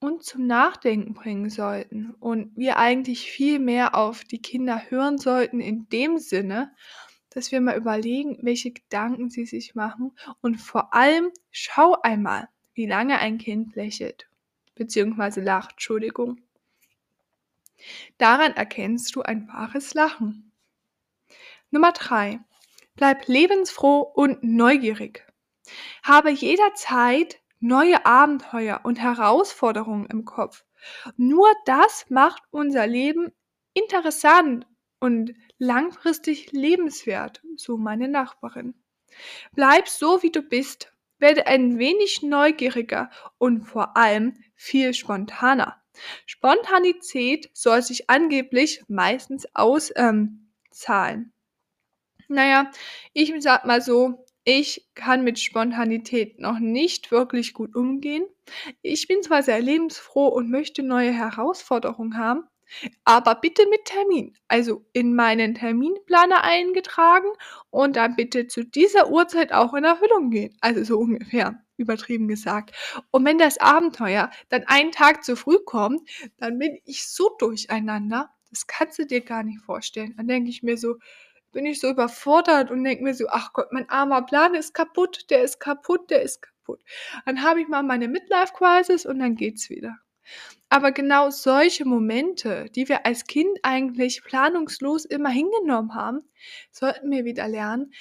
uns 0.00 0.24
zum 0.24 0.46
Nachdenken 0.46 1.12
bringen 1.12 1.50
sollten 1.50 2.14
und 2.20 2.56
wir 2.56 2.78
eigentlich 2.78 3.30
viel 3.30 3.58
mehr 3.58 3.94
auf 3.94 4.24
die 4.24 4.40
Kinder 4.40 4.80
hören 4.88 5.18
sollten 5.18 5.60
in 5.60 5.90
dem 5.90 6.16
Sinne, 6.16 6.72
dass 7.34 7.50
wir 7.50 7.60
mal 7.60 7.76
überlegen, 7.76 8.38
welche 8.42 8.70
Gedanken 8.70 9.28
sie 9.28 9.44
sich 9.44 9.74
machen 9.74 10.12
und 10.40 10.56
vor 10.56 10.94
allem 10.94 11.30
schau 11.50 12.00
einmal, 12.02 12.48
wie 12.74 12.86
lange 12.86 13.18
ein 13.18 13.38
Kind 13.38 13.74
lächelt, 13.74 14.28
beziehungsweise 14.74 15.40
lacht, 15.40 15.72
Entschuldigung. 15.72 16.40
Daran 18.18 18.52
erkennst 18.52 19.14
du 19.14 19.22
ein 19.22 19.48
wahres 19.48 19.94
Lachen. 19.94 20.52
Nummer 21.70 21.92
drei: 21.92 22.40
Bleib 22.94 23.26
lebensfroh 23.26 24.00
und 24.00 24.42
neugierig. 24.42 25.26
Habe 26.02 26.30
jederzeit 26.30 27.40
neue 27.58 28.06
Abenteuer 28.06 28.80
und 28.84 29.00
Herausforderungen 29.00 30.06
im 30.06 30.24
Kopf. 30.24 30.64
Nur 31.16 31.48
das 31.64 32.06
macht 32.10 32.42
unser 32.50 32.86
Leben 32.86 33.32
interessant 33.72 34.66
und 35.04 35.34
langfristig 35.58 36.50
lebenswert, 36.52 37.42
so 37.56 37.76
meine 37.76 38.08
Nachbarin. 38.08 38.72
Bleib 39.52 39.86
so, 39.86 40.22
wie 40.22 40.32
du 40.32 40.40
bist. 40.40 40.94
Werde 41.18 41.46
ein 41.46 41.78
wenig 41.78 42.22
neugieriger 42.22 43.10
und 43.36 43.64
vor 43.66 43.98
allem 43.98 44.32
viel 44.54 44.94
spontaner. 44.94 45.76
Spontanität 46.24 47.50
soll 47.52 47.82
sich 47.82 48.08
angeblich 48.08 48.82
meistens 48.88 49.46
auszahlen. 49.54 50.40
Ähm, 50.74 51.32
naja, 52.28 52.70
ich 53.12 53.30
sag 53.40 53.66
mal 53.66 53.82
so, 53.82 54.24
ich 54.42 54.88
kann 54.94 55.22
mit 55.22 55.38
Spontanität 55.38 56.40
noch 56.40 56.58
nicht 56.58 57.10
wirklich 57.10 57.52
gut 57.52 57.76
umgehen. 57.76 58.24
Ich 58.80 59.06
bin 59.06 59.22
zwar 59.22 59.42
sehr 59.42 59.60
lebensfroh 59.60 60.28
und 60.28 60.50
möchte 60.50 60.82
neue 60.82 61.12
Herausforderungen 61.12 62.16
haben, 62.16 62.48
aber 63.04 63.34
bitte 63.36 63.66
mit 63.68 63.84
Termin. 63.84 64.36
Also 64.48 64.84
in 64.92 65.14
meinen 65.14 65.54
Terminplaner 65.54 66.44
eingetragen 66.44 67.28
und 67.70 67.96
dann 67.96 68.16
bitte 68.16 68.46
zu 68.46 68.64
dieser 68.64 69.10
Uhrzeit 69.10 69.52
auch 69.52 69.74
in 69.74 69.84
Erfüllung 69.84 70.30
gehen. 70.30 70.56
Also 70.60 70.84
so 70.84 70.98
ungefähr, 70.98 71.62
übertrieben 71.76 72.28
gesagt. 72.28 72.74
Und 73.10 73.24
wenn 73.24 73.38
das 73.38 73.58
Abenteuer 73.58 74.30
dann 74.48 74.64
einen 74.66 74.92
Tag 74.92 75.24
zu 75.24 75.36
früh 75.36 75.58
kommt, 75.64 76.08
dann 76.38 76.58
bin 76.58 76.78
ich 76.84 77.08
so 77.08 77.30
durcheinander. 77.38 78.30
Das 78.50 78.66
kannst 78.66 78.98
du 78.98 79.06
dir 79.06 79.20
gar 79.20 79.42
nicht 79.42 79.60
vorstellen. 79.60 80.14
Dann 80.16 80.28
denke 80.28 80.50
ich 80.50 80.62
mir 80.62 80.76
so, 80.76 80.96
bin 81.52 81.66
ich 81.66 81.80
so 81.80 81.88
überfordert 81.88 82.70
und 82.70 82.84
denke 82.84 83.04
mir 83.04 83.14
so, 83.14 83.26
ach 83.28 83.52
Gott, 83.52 83.72
mein 83.72 83.88
armer 83.88 84.22
Plan 84.22 84.54
ist 84.54 84.74
kaputt, 84.74 85.30
der 85.30 85.42
ist 85.42 85.60
kaputt, 85.60 86.10
der 86.10 86.22
ist 86.22 86.42
kaputt. 86.42 86.82
Dann 87.24 87.42
habe 87.42 87.60
ich 87.62 87.68
mal 87.68 87.82
meine 87.82 88.08
Midlife-Crisis 88.08 89.06
und 89.06 89.20
dann 89.20 89.36
geht's 89.36 89.70
wieder. 89.70 89.98
Aber 90.68 90.92
genau 90.92 91.30
solche 91.30 91.84
Momente, 91.84 92.66
die 92.74 92.88
wir 92.88 93.06
als 93.06 93.24
Kind 93.26 93.58
eigentlich 93.62 94.22
planungslos 94.24 95.04
immer 95.04 95.30
hingenommen 95.30 95.94
haben, 95.94 96.22
sollten 96.70 97.10
wir 97.10 97.24
wieder 97.24 97.48
lernen, 97.48 97.92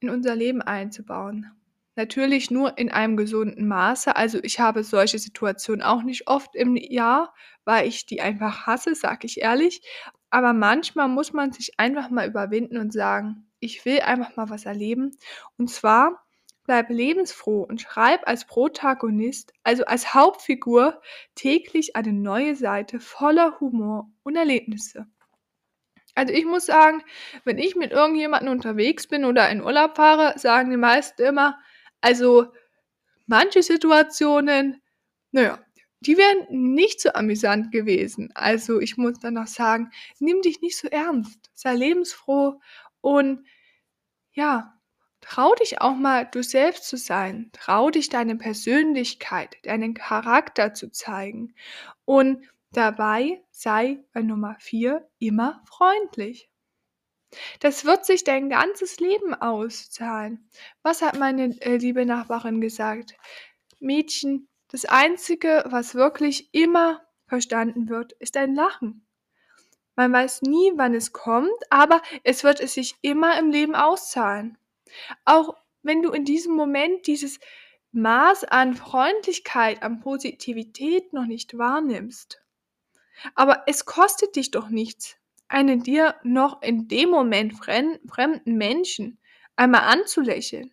in 0.00 0.10
unser 0.10 0.34
Leben 0.34 0.62
einzubauen. 0.62 1.52
Natürlich 1.96 2.50
nur 2.50 2.78
in 2.78 2.90
einem 2.90 3.16
gesunden 3.16 3.68
Maße. 3.68 4.16
Also 4.16 4.38
ich 4.42 4.58
habe 4.58 4.84
solche 4.84 5.18
Situationen 5.18 5.82
auch 5.82 6.02
nicht 6.02 6.28
oft 6.28 6.54
im 6.54 6.76
Jahr, 6.76 7.34
weil 7.64 7.86
ich 7.86 8.06
die 8.06 8.22
einfach 8.22 8.66
hasse, 8.66 8.94
sag 8.94 9.24
ich 9.24 9.40
ehrlich. 9.40 9.82
Aber 10.30 10.52
manchmal 10.52 11.08
muss 11.08 11.32
man 11.32 11.52
sich 11.52 11.78
einfach 11.78 12.08
mal 12.08 12.26
überwinden 12.26 12.78
und 12.78 12.92
sagen, 12.92 13.50
ich 13.58 13.84
will 13.84 14.00
einfach 14.00 14.36
mal 14.36 14.48
was 14.48 14.64
erleben. 14.64 15.10
Und 15.58 15.68
zwar 15.68 16.24
bleib 16.70 16.88
lebensfroh 16.88 17.62
und 17.62 17.80
schreib 17.80 18.28
als 18.28 18.44
Protagonist, 18.44 19.52
also 19.64 19.84
als 19.86 20.14
Hauptfigur, 20.14 21.02
täglich 21.34 21.96
eine 21.96 22.12
neue 22.12 22.54
Seite 22.54 23.00
voller 23.00 23.58
Humor 23.58 24.08
und 24.22 24.36
Erlebnisse. 24.36 25.08
Also 26.14 26.32
ich 26.32 26.44
muss 26.44 26.66
sagen, 26.66 27.02
wenn 27.42 27.58
ich 27.58 27.74
mit 27.74 27.90
irgendjemandem 27.90 28.52
unterwegs 28.52 29.08
bin 29.08 29.24
oder 29.24 29.50
in 29.50 29.64
Urlaub 29.64 29.96
fahre, 29.96 30.38
sagen 30.38 30.70
die 30.70 30.76
meisten 30.76 31.22
immer, 31.22 31.58
also 32.00 32.46
manche 33.26 33.64
Situationen, 33.64 34.80
naja, 35.32 35.58
die 35.98 36.16
wären 36.16 36.46
nicht 36.72 37.00
so 37.00 37.12
amüsant 37.14 37.72
gewesen. 37.72 38.30
Also 38.36 38.78
ich 38.78 38.96
muss 38.96 39.18
dann 39.18 39.34
noch 39.34 39.48
sagen, 39.48 39.90
nimm 40.20 40.40
dich 40.40 40.60
nicht 40.60 40.78
so 40.78 40.86
ernst, 40.86 41.50
sei 41.52 41.74
lebensfroh 41.74 42.60
und 43.00 43.44
ja, 44.30 44.79
trau 45.20 45.54
dich 45.54 45.80
auch 45.80 45.94
mal 45.94 46.26
du 46.26 46.42
selbst 46.42 46.84
zu 46.88 46.96
sein. 46.96 47.50
Trau 47.52 47.90
dich 47.90 48.08
deine 48.08 48.36
Persönlichkeit, 48.36 49.56
deinen 49.64 49.94
Charakter 49.94 50.74
zu 50.74 50.90
zeigen. 50.90 51.54
Und 52.04 52.44
dabei 52.72 53.42
sei 53.50 54.04
bei 54.12 54.22
Nummer 54.22 54.56
vier 54.58 55.08
immer 55.18 55.62
freundlich. 55.66 56.50
Das 57.60 57.84
wird 57.84 58.04
sich 58.04 58.24
dein 58.24 58.48
ganzes 58.48 58.98
Leben 58.98 59.34
auszahlen. 59.34 60.48
Was 60.82 61.02
hat 61.02 61.18
meine 61.18 61.56
äh, 61.60 61.76
liebe 61.76 62.04
Nachbarin 62.04 62.60
gesagt? 62.60 63.16
Mädchen, 63.78 64.48
das 64.68 64.84
Einzige, 64.84 65.64
was 65.66 65.94
wirklich 65.94 66.52
immer 66.52 67.02
verstanden 67.26 67.88
wird, 67.88 68.12
ist 68.14 68.36
ein 68.36 68.54
Lachen. 68.54 69.06
Man 69.96 70.12
weiß 70.12 70.42
nie, 70.42 70.72
wann 70.76 70.94
es 70.94 71.12
kommt, 71.12 71.50
aber 71.70 72.02
es 72.24 72.42
wird 72.42 72.60
es 72.60 72.74
sich 72.74 72.96
immer 73.02 73.38
im 73.38 73.50
Leben 73.50 73.74
auszahlen. 73.74 74.56
Auch 75.24 75.54
wenn 75.82 76.02
du 76.02 76.10
in 76.12 76.24
diesem 76.24 76.54
Moment 76.54 77.06
dieses 77.06 77.40
Maß 77.92 78.44
an 78.44 78.74
Freundlichkeit, 78.74 79.82
an 79.82 80.00
Positivität 80.00 81.12
noch 81.12 81.26
nicht 81.26 81.58
wahrnimmst. 81.58 82.40
Aber 83.34 83.64
es 83.66 83.84
kostet 83.84 84.36
dich 84.36 84.50
doch 84.50 84.68
nichts, 84.68 85.16
einen 85.48 85.82
dir 85.82 86.14
noch 86.22 86.62
in 86.62 86.88
dem 86.88 87.10
Moment 87.10 87.54
fremden 87.54 88.56
Menschen 88.56 89.18
einmal 89.56 89.82
anzulächeln. 89.82 90.72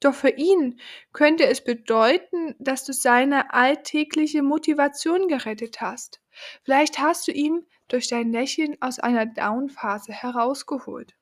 Doch 0.00 0.14
für 0.14 0.30
ihn 0.30 0.78
könnte 1.12 1.46
es 1.46 1.64
bedeuten, 1.64 2.54
dass 2.60 2.84
du 2.84 2.92
seine 2.92 3.52
alltägliche 3.52 4.42
Motivation 4.42 5.26
gerettet 5.26 5.80
hast. 5.80 6.20
Vielleicht 6.62 7.00
hast 7.00 7.26
du 7.26 7.32
ihn 7.32 7.66
durch 7.88 8.06
dein 8.06 8.30
Lächeln 8.30 8.76
aus 8.80 9.00
einer 9.00 9.26
Downphase 9.26 10.12
herausgeholt. 10.12 11.17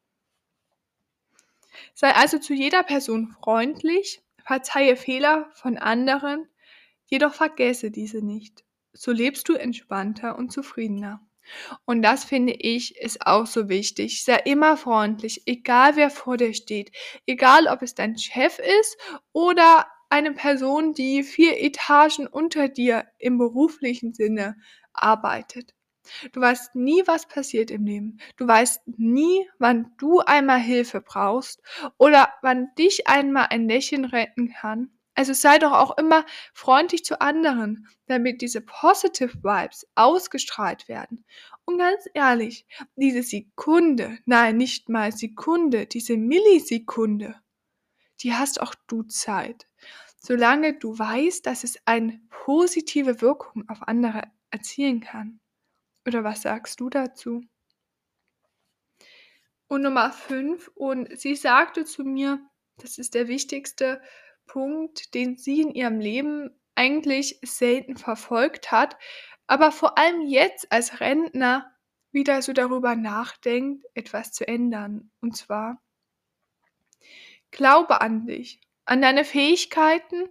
Sei 1.95 2.14
also 2.14 2.38
zu 2.38 2.54
jeder 2.54 2.83
Person 2.83 3.35
freundlich, 3.42 4.23
verzeihe 4.45 4.97
Fehler 4.97 5.50
von 5.54 5.76
anderen, 5.76 6.49
jedoch 7.06 7.35
vergesse 7.35 7.90
diese 7.90 8.25
nicht. 8.25 8.64
So 8.92 9.12
lebst 9.12 9.49
du 9.49 9.54
entspannter 9.54 10.37
und 10.37 10.52
zufriedener. 10.52 11.21
Und 11.85 12.02
das 12.02 12.25
finde 12.25 12.54
ich 12.54 12.97
ist 12.97 13.26
auch 13.26 13.47
so 13.47 13.68
wichtig. 13.68 14.25
Sei 14.25 14.37
immer 14.45 14.76
freundlich, 14.76 15.42
egal 15.47 15.97
wer 15.97 16.11
vor 16.11 16.37
dir 16.37 16.54
steht. 16.54 16.90
Egal 17.26 17.68
ob 17.68 17.83
es 17.83 17.95
dein 17.95 18.18
Chef 18.18 18.59
ist 18.59 18.97
oder 19.33 19.87
eine 20.09 20.33
Person, 20.33 20.95
die 20.95 21.23
vier 21.23 21.61
Etagen 21.61 22.26
unter 22.26 22.68
dir 22.68 23.06
im 23.18 23.38
beruflichen 23.38 24.14
Sinne 24.14 24.56
arbeitet. 24.92 25.75
Du 26.32 26.40
weißt 26.40 26.75
nie, 26.75 27.02
was 27.06 27.26
passiert 27.26 27.70
im 27.70 27.84
Leben. 27.84 28.18
Du 28.36 28.46
weißt 28.46 28.82
nie, 28.98 29.48
wann 29.58 29.92
du 29.98 30.20
einmal 30.20 30.60
Hilfe 30.60 31.00
brauchst 31.00 31.62
oder 31.98 32.32
wann 32.42 32.68
dich 32.78 33.06
einmal 33.06 33.46
ein 33.50 33.68
Lächeln 33.68 34.04
retten 34.04 34.52
kann 34.52 34.90
also 35.16 35.32
sei 35.32 35.58
doch 35.58 35.72
auch 35.72 35.96
immer 35.96 36.26
freundlich 36.52 37.04
zu 37.04 37.20
anderen, 37.22 37.88
damit 38.06 38.42
diese 38.42 38.60
Positive 38.60 39.32
Vibes 39.42 39.86
ausgestrahlt 39.94 40.88
werden. 40.88 41.25
Und 41.64 41.78
ganz 41.78 42.04
ehrlich, 42.12 42.66
diese 42.96 43.22
Sekunde, 43.22 44.18
nein, 44.26 44.58
nicht 44.58 44.90
mal 44.90 45.12
Sekunde, 45.12 45.86
diese 45.86 46.18
Millisekunde, 46.18 47.34
die 48.20 48.34
hast 48.34 48.60
auch 48.60 48.75
du 48.86 49.04
Zeit. 49.04 49.66
Solange 50.18 50.78
du 50.78 50.98
weißt, 50.98 51.46
dass 51.46 51.64
es 51.64 51.78
eine 51.86 52.20
positive 52.28 53.22
Wirkung 53.22 53.68
auf 53.68 53.88
andere 53.88 54.22
erzielen 54.50 55.00
kann. 55.00 55.40
Oder 56.06 56.25
was 56.25 56.42
sagst 56.42 56.80
du 56.80 56.88
dazu? 56.88 57.42
Und 59.68 59.82
Nummer 59.82 60.12
fünf, 60.12 60.70
und 60.75 61.18
sie 61.18 61.34
sagte 61.34 61.84
zu 61.84 62.04
mir, 62.04 62.38
das 62.76 62.98
ist 62.98 63.14
der 63.14 63.26
wichtigste 63.26 64.00
Punkt, 64.46 65.14
den 65.14 65.36
sie 65.36 65.62
in 65.62 65.75
ihrem 65.75 65.98
Leben 65.98 66.50
eigentlich 66.76 67.40
selten 67.42 67.96
verfolgt 67.96 68.70
hat, 68.70 68.96
aber 69.48 69.72
vor 69.72 69.98
allem 69.98 70.22
jetzt 70.22 70.70
als 70.70 71.00
Rentner 71.00 71.72
wieder 72.12 72.40
so 72.42 72.52
darüber 72.52 72.94
nachdenkt, 72.94 73.84
etwas 73.94 74.32
zu 74.32 74.46
ändern. 74.46 75.10
Und 75.20 75.36
zwar, 75.36 75.82
glaube 77.50 78.00
an 78.00 78.26
dich, 78.26 78.60
an 78.84 79.02
deine 79.02 79.25
Fähigkeiten 79.25 80.28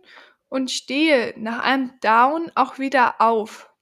und 0.48 0.72
stehe 0.72 1.34
nach 1.38 1.64
einem 1.64 2.00
Down 2.00 2.52
auch 2.56 2.80
wieder 2.80 3.20
auf. 3.20 3.75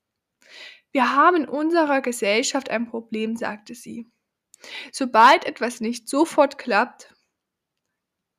Wir 0.94 1.16
haben 1.16 1.38
in 1.38 1.50
unserer 1.50 2.02
Gesellschaft 2.02 2.70
ein 2.70 2.88
Problem, 2.88 3.36
sagte 3.36 3.76
sie. 3.76 4.10
Sobald 4.92 5.46
etwas 5.46 5.82
nicht 5.82 6.08
sofort 6.08 6.58
klappt, 6.58 7.14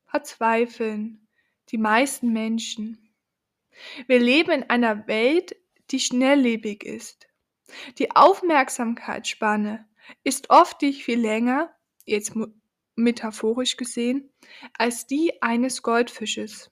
verzweifeln, 0.06 1.28
die 1.70 1.78
meisten 1.78 2.32
Menschen. 2.32 3.14
Wir 4.06 4.20
leben 4.20 4.52
in 4.52 4.70
einer 4.70 5.06
Welt, 5.08 5.56
die 5.90 5.98
schnelllebig 5.98 6.84
ist. 6.84 7.26
Die 7.98 8.14
Aufmerksamkeitsspanne 8.14 9.88
ist 10.22 10.50
oft 10.50 10.80
nicht 10.82 11.04
viel 11.04 11.20
länger, 11.20 11.74
jetzt 12.04 12.34
metaphorisch 12.94 13.76
gesehen, 13.76 14.32
als 14.78 15.06
die 15.06 15.42
eines 15.42 15.82
Goldfisches. 15.82 16.70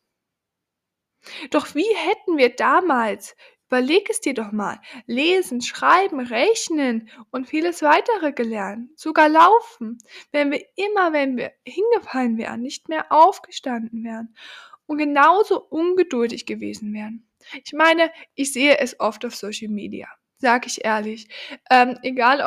Doch 1.50 1.74
wie 1.74 1.88
hätten 1.94 2.36
wir 2.36 2.54
damals, 2.54 3.34
überleg 3.72 4.10
es 4.10 4.20
dir 4.20 4.34
doch 4.34 4.52
mal, 4.52 4.78
lesen, 5.06 5.62
schreiben, 5.62 6.20
rechnen 6.20 7.08
und 7.30 7.48
vieles 7.48 7.80
weitere 7.80 8.32
gelernt, 8.32 8.90
sogar 9.00 9.30
laufen, 9.30 9.96
wenn 10.30 10.50
wir 10.50 10.62
immer, 10.76 11.14
wenn 11.14 11.38
wir 11.38 11.52
hingefallen 11.64 12.36
wären, 12.36 12.60
nicht 12.60 12.90
mehr 12.90 13.06
aufgestanden 13.10 14.04
wären 14.04 14.34
und 14.84 14.98
genauso 14.98 15.58
ungeduldig 15.58 16.44
gewesen 16.44 16.92
wären. 16.92 17.26
Ich 17.64 17.72
meine, 17.72 18.12
ich 18.34 18.52
sehe 18.52 18.76
es 18.78 19.00
oft 19.00 19.24
auf 19.24 19.34
Social 19.34 19.70
Media, 19.70 20.06
sag 20.36 20.66
ich 20.66 20.84
ehrlich. 20.84 21.28
Ähm, 21.70 21.98
egal 22.02 22.42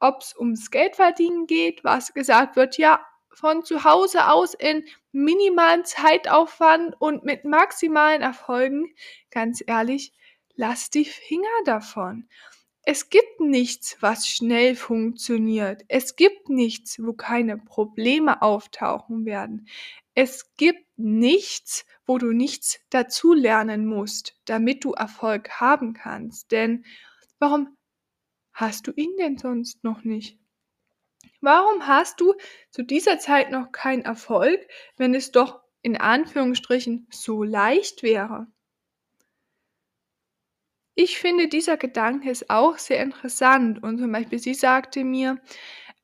ob 0.00 0.20
es 0.20 0.36
ums 0.38 0.70
Geldverdienen 0.70 1.46
geht, 1.46 1.82
was 1.82 2.12
gesagt 2.12 2.56
wird, 2.56 2.76
ja, 2.76 3.00
von 3.32 3.64
zu 3.64 3.84
Hause 3.84 4.30
aus 4.30 4.52
in 4.52 4.84
minimalen 5.12 5.86
Zeitaufwand 5.86 6.94
und 7.00 7.24
mit 7.24 7.46
maximalen 7.46 8.20
Erfolgen, 8.20 8.92
ganz 9.30 9.62
ehrlich, 9.66 10.12
lass 10.58 10.90
die 10.90 11.04
Finger 11.04 11.46
davon. 11.64 12.28
Es 12.82 13.10
gibt 13.10 13.40
nichts, 13.40 13.96
was 14.00 14.26
schnell 14.26 14.74
funktioniert. 14.74 15.84
Es 15.88 16.16
gibt 16.16 16.48
nichts, 16.48 16.98
wo 17.02 17.12
keine 17.12 17.58
Probleme 17.58 18.42
auftauchen 18.42 19.24
werden. 19.24 19.68
Es 20.14 20.54
gibt 20.56 20.84
nichts, 20.96 21.86
wo 22.06 22.18
du 22.18 22.32
nichts 22.32 22.80
dazulernen 22.90 23.86
musst, 23.86 24.34
damit 24.46 24.84
du 24.84 24.92
Erfolg 24.94 25.48
haben 25.60 25.92
kannst. 25.92 26.50
Denn 26.50 26.84
warum 27.38 27.76
hast 28.52 28.88
du 28.88 28.92
ihn 28.96 29.16
denn 29.16 29.38
sonst 29.38 29.84
noch 29.84 30.02
nicht? 30.02 30.38
Warum 31.40 31.86
hast 31.86 32.20
du 32.20 32.34
zu 32.70 32.82
dieser 32.82 33.20
Zeit 33.20 33.52
noch 33.52 33.70
keinen 33.70 34.02
Erfolg, 34.02 34.66
wenn 34.96 35.14
es 35.14 35.30
doch 35.30 35.60
in 35.82 35.96
Anführungsstrichen 35.96 37.06
so 37.10 37.44
leicht 37.44 38.02
wäre? 38.02 38.48
Ich 41.00 41.20
finde, 41.20 41.46
dieser 41.46 41.76
Gedanke 41.76 42.28
ist 42.28 42.50
auch 42.50 42.76
sehr 42.76 43.00
interessant 43.00 43.80
und 43.84 43.98
zum 43.98 44.10
Beispiel 44.10 44.40
sie 44.40 44.54
sagte 44.54 45.04
mir, 45.04 45.40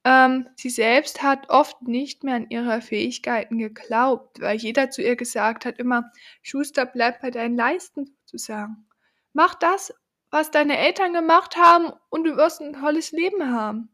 ähm, 0.05 0.47
sie 0.55 0.71
selbst 0.71 1.21
hat 1.21 1.51
oft 1.51 1.83
nicht 1.83 2.23
mehr 2.23 2.37
an 2.37 2.47
ihre 2.49 2.81
Fähigkeiten 2.81 3.59
geglaubt, 3.59 4.41
weil 4.41 4.57
jeder 4.57 4.91
zu 4.91 5.03
ihr 5.03 5.17
gesagt 5.17 5.65
hat 5.65 5.81
immer, 5.81 6.13
Schuster, 6.43 6.87
bleib 6.87 7.21
bei 7.23 7.33
deinen 7.33 7.57
Leisten 7.57 8.17
sozusagen. 8.25 8.87
Mach 9.33 9.57
das, 9.57 9.93
was 10.31 10.53
deine 10.53 10.79
Eltern 10.79 11.13
gemacht 11.13 11.57
haben 11.57 11.93
und 12.11 12.23
du 12.23 12.37
wirst 12.37 12.61
ein 12.61 12.75
tolles 12.75 13.11
Leben 13.11 13.51
haben 13.51 13.91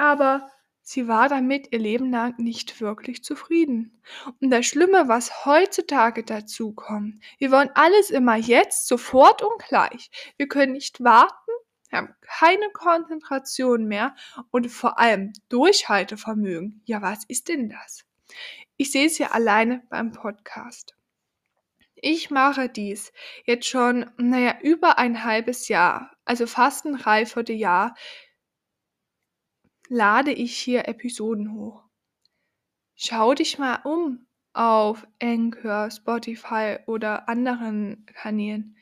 aber 0.00 0.50
sie 0.90 1.06
war 1.06 1.28
damit 1.28 1.72
ihr 1.72 1.78
Leben 1.78 2.10
lang 2.10 2.34
nicht 2.38 2.80
wirklich 2.80 3.22
zufrieden. 3.22 4.02
Und 4.40 4.50
das 4.50 4.66
Schlimme, 4.66 5.06
was 5.06 5.44
heutzutage 5.44 6.24
dazu 6.24 6.72
kommt, 6.72 7.22
wir 7.38 7.52
wollen 7.52 7.70
alles 7.74 8.10
immer 8.10 8.34
jetzt, 8.34 8.88
sofort 8.88 9.40
und 9.40 9.62
gleich. 9.68 10.10
Wir 10.36 10.48
können 10.48 10.72
nicht 10.72 11.02
warten, 11.04 11.52
haben 11.92 12.12
keine 12.22 12.70
Konzentration 12.72 13.86
mehr 13.86 14.16
und 14.50 14.66
vor 14.66 14.98
allem 14.98 15.32
Durchhaltevermögen. 15.48 16.82
Ja, 16.86 17.00
was 17.02 17.24
ist 17.28 17.48
denn 17.48 17.68
das? 17.68 18.04
Ich 18.76 18.90
sehe 18.90 19.06
es 19.06 19.18
ja 19.18 19.28
alleine 19.28 19.84
beim 19.90 20.10
Podcast. 20.10 20.96
Ich 21.94 22.30
mache 22.30 22.68
dies 22.68 23.12
jetzt 23.44 23.66
schon, 23.66 24.10
naja, 24.16 24.56
über 24.62 24.98
ein 24.98 25.22
halbes 25.22 25.68
Jahr, 25.68 26.10
also 26.24 26.48
fast 26.48 26.84
ein 26.84 26.96
Dreivierteljahr, 26.96 27.94
lade 29.90 30.32
ich 30.32 30.56
hier 30.56 30.88
Episoden 30.88 31.52
hoch. 31.52 31.82
Schau 32.94 33.34
dich 33.34 33.58
mal 33.58 33.80
um 33.84 34.26
auf 34.52 35.06
Anchor, 35.20 35.90
Spotify 35.90 36.78
oder 36.86 37.28
anderen 37.28 38.06
Kanälen, 38.06 38.76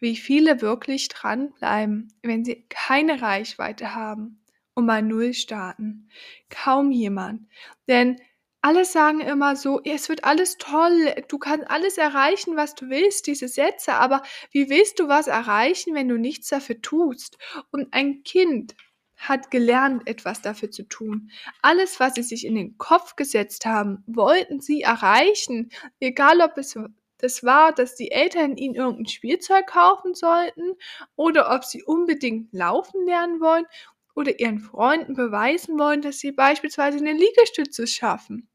wie 0.00 0.16
viele 0.16 0.60
wirklich 0.60 1.08
dranbleiben, 1.08 2.12
wenn 2.22 2.44
sie 2.44 2.66
keine 2.68 3.22
Reichweite 3.22 3.94
haben 3.94 4.44
und 4.74 4.84
mal 4.84 5.02
null 5.02 5.32
starten. 5.32 6.10
Kaum 6.50 6.92
jemand. 6.92 7.48
Denn 7.88 8.16
alle 8.60 8.84
sagen 8.84 9.20
immer 9.20 9.56
so, 9.56 9.80
es 9.82 10.08
wird 10.10 10.24
alles 10.24 10.58
toll, 10.58 11.14
du 11.28 11.38
kannst 11.38 11.70
alles 11.70 11.96
erreichen, 11.96 12.56
was 12.56 12.74
du 12.74 12.90
willst, 12.90 13.26
diese 13.28 13.48
Sätze, 13.48 13.94
aber 13.94 14.22
wie 14.50 14.68
willst 14.68 14.98
du 14.98 15.08
was 15.08 15.26
erreichen, 15.26 15.94
wenn 15.94 16.08
du 16.08 16.18
nichts 16.18 16.48
dafür 16.48 16.82
tust? 16.82 17.38
Und 17.70 17.94
ein 17.94 18.24
Kind 18.24 18.74
hat 19.18 19.50
gelernt, 19.50 20.06
etwas 20.06 20.42
dafür 20.42 20.70
zu 20.70 20.84
tun. 20.88 21.30
Alles, 21.60 22.00
was 22.00 22.14
sie 22.14 22.22
sich 22.22 22.46
in 22.46 22.54
den 22.54 22.78
Kopf 22.78 23.16
gesetzt 23.16 23.66
haben, 23.66 24.02
wollten 24.06 24.60
sie 24.60 24.82
erreichen. 24.82 25.70
Egal, 26.00 26.40
ob 26.40 26.56
es 26.56 26.78
das 27.18 27.42
war, 27.42 27.72
dass 27.72 27.96
die 27.96 28.12
Eltern 28.12 28.56
ihnen 28.56 28.76
irgendein 28.76 29.06
Spielzeug 29.06 29.66
kaufen 29.66 30.14
sollten 30.14 30.76
oder 31.16 31.52
ob 31.52 31.64
sie 31.64 31.82
unbedingt 31.82 32.52
laufen 32.52 33.04
lernen 33.06 33.40
wollen 33.40 33.66
oder 34.14 34.38
ihren 34.38 34.60
Freunden 34.60 35.14
beweisen 35.14 35.78
wollen, 35.78 36.00
dass 36.00 36.20
sie 36.20 36.32
beispielsweise 36.32 36.98
eine 36.98 37.12
Liegestütze 37.12 37.86
schaffen. 37.88 38.48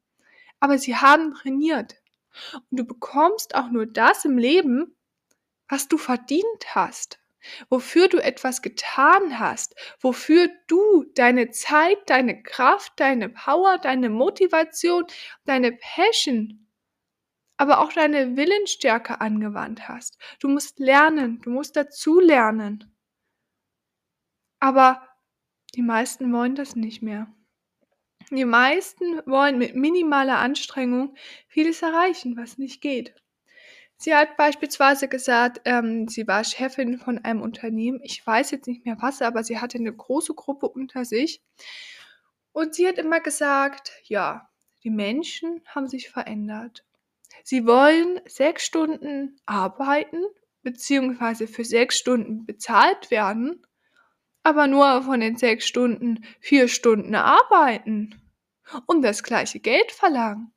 Aber 0.61 0.77
sie 0.77 0.95
haben 0.95 1.33
trainiert. 1.33 1.95
Und 2.71 2.79
du 2.79 2.85
bekommst 2.85 3.53
auch 3.53 3.69
nur 3.69 3.85
das 3.85 4.25
im 4.25 4.37
Leben, 4.37 4.95
was 5.67 5.87
du 5.89 5.97
verdient 5.97 6.63
hast 6.67 7.19
wofür 7.69 8.07
du 8.07 8.17
etwas 8.17 8.61
getan 8.61 9.39
hast, 9.39 9.75
wofür 9.99 10.49
du 10.67 11.05
deine 11.15 11.51
Zeit, 11.51 11.97
deine 12.07 12.41
Kraft, 12.43 12.93
deine 12.97 13.29
Power, 13.29 13.77
deine 13.77 14.09
Motivation, 14.09 15.05
deine 15.45 15.71
Passion, 15.71 16.67
aber 17.57 17.79
auch 17.79 17.93
deine 17.93 18.35
Willensstärke 18.35 19.21
angewandt 19.21 19.87
hast. 19.87 20.17
Du 20.39 20.47
musst 20.47 20.79
lernen, 20.79 21.41
du 21.41 21.49
musst 21.49 21.75
dazu 21.75 22.19
lernen. 22.19 22.95
Aber 24.59 25.07
die 25.75 25.81
meisten 25.81 26.31
wollen 26.33 26.55
das 26.55 26.75
nicht 26.75 27.01
mehr. 27.01 27.27
Die 28.29 28.45
meisten 28.45 29.21
wollen 29.25 29.57
mit 29.57 29.75
minimaler 29.75 30.39
Anstrengung 30.39 31.15
vieles 31.47 31.81
erreichen, 31.81 32.37
was 32.37 32.57
nicht 32.57 32.81
geht. 32.81 33.13
Sie 34.03 34.13
hat 34.13 34.35
beispielsweise 34.35 35.07
gesagt, 35.07 35.61
ähm, 35.63 36.09
sie 36.09 36.27
war 36.27 36.43
Chefin 36.43 36.97
von 36.97 37.19
einem 37.19 37.41
Unternehmen. 37.41 38.01
Ich 38.03 38.27
weiß 38.27 38.51
jetzt 38.51 38.67
nicht 38.67 38.83
mehr 38.83 38.97
was, 38.99 39.21
aber 39.21 39.45
sie 39.45 39.59
hatte 39.59 39.77
eine 39.77 39.93
große 39.93 40.33
Gruppe 40.33 40.67
unter 40.67 41.05
sich. 41.05 41.41
Und 42.51 42.75
sie 42.75 42.85
hat 42.85 42.97
immer 42.97 43.21
gesagt, 43.21 43.93
ja, 44.03 44.49
die 44.83 44.89
Menschen 44.89 45.61
haben 45.67 45.87
sich 45.87 46.09
verändert. 46.09 46.83
Sie 47.45 47.65
wollen 47.65 48.19
sechs 48.25 48.65
Stunden 48.65 49.37
arbeiten, 49.45 50.21
beziehungsweise 50.63 51.47
für 51.47 51.63
sechs 51.63 51.97
Stunden 51.97 52.45
bezahlt 52.45 53.09
werden, 53.09 53.65
aber 54.43 54.67
nur 54.67 55.03
von 55.03 55.21
den 55.21 55.37
sechs 55.37 55.65
Stunden 55.65 56.25
vier 56.41 56.67
Stunden 56.67 57.15
arbeiten 57.15 58.21
und 58.85 59.01
das 59.01 59.23
gleiche 59.23 59.61
Geld 59.61 59.93
verlangen, 59.93 60.51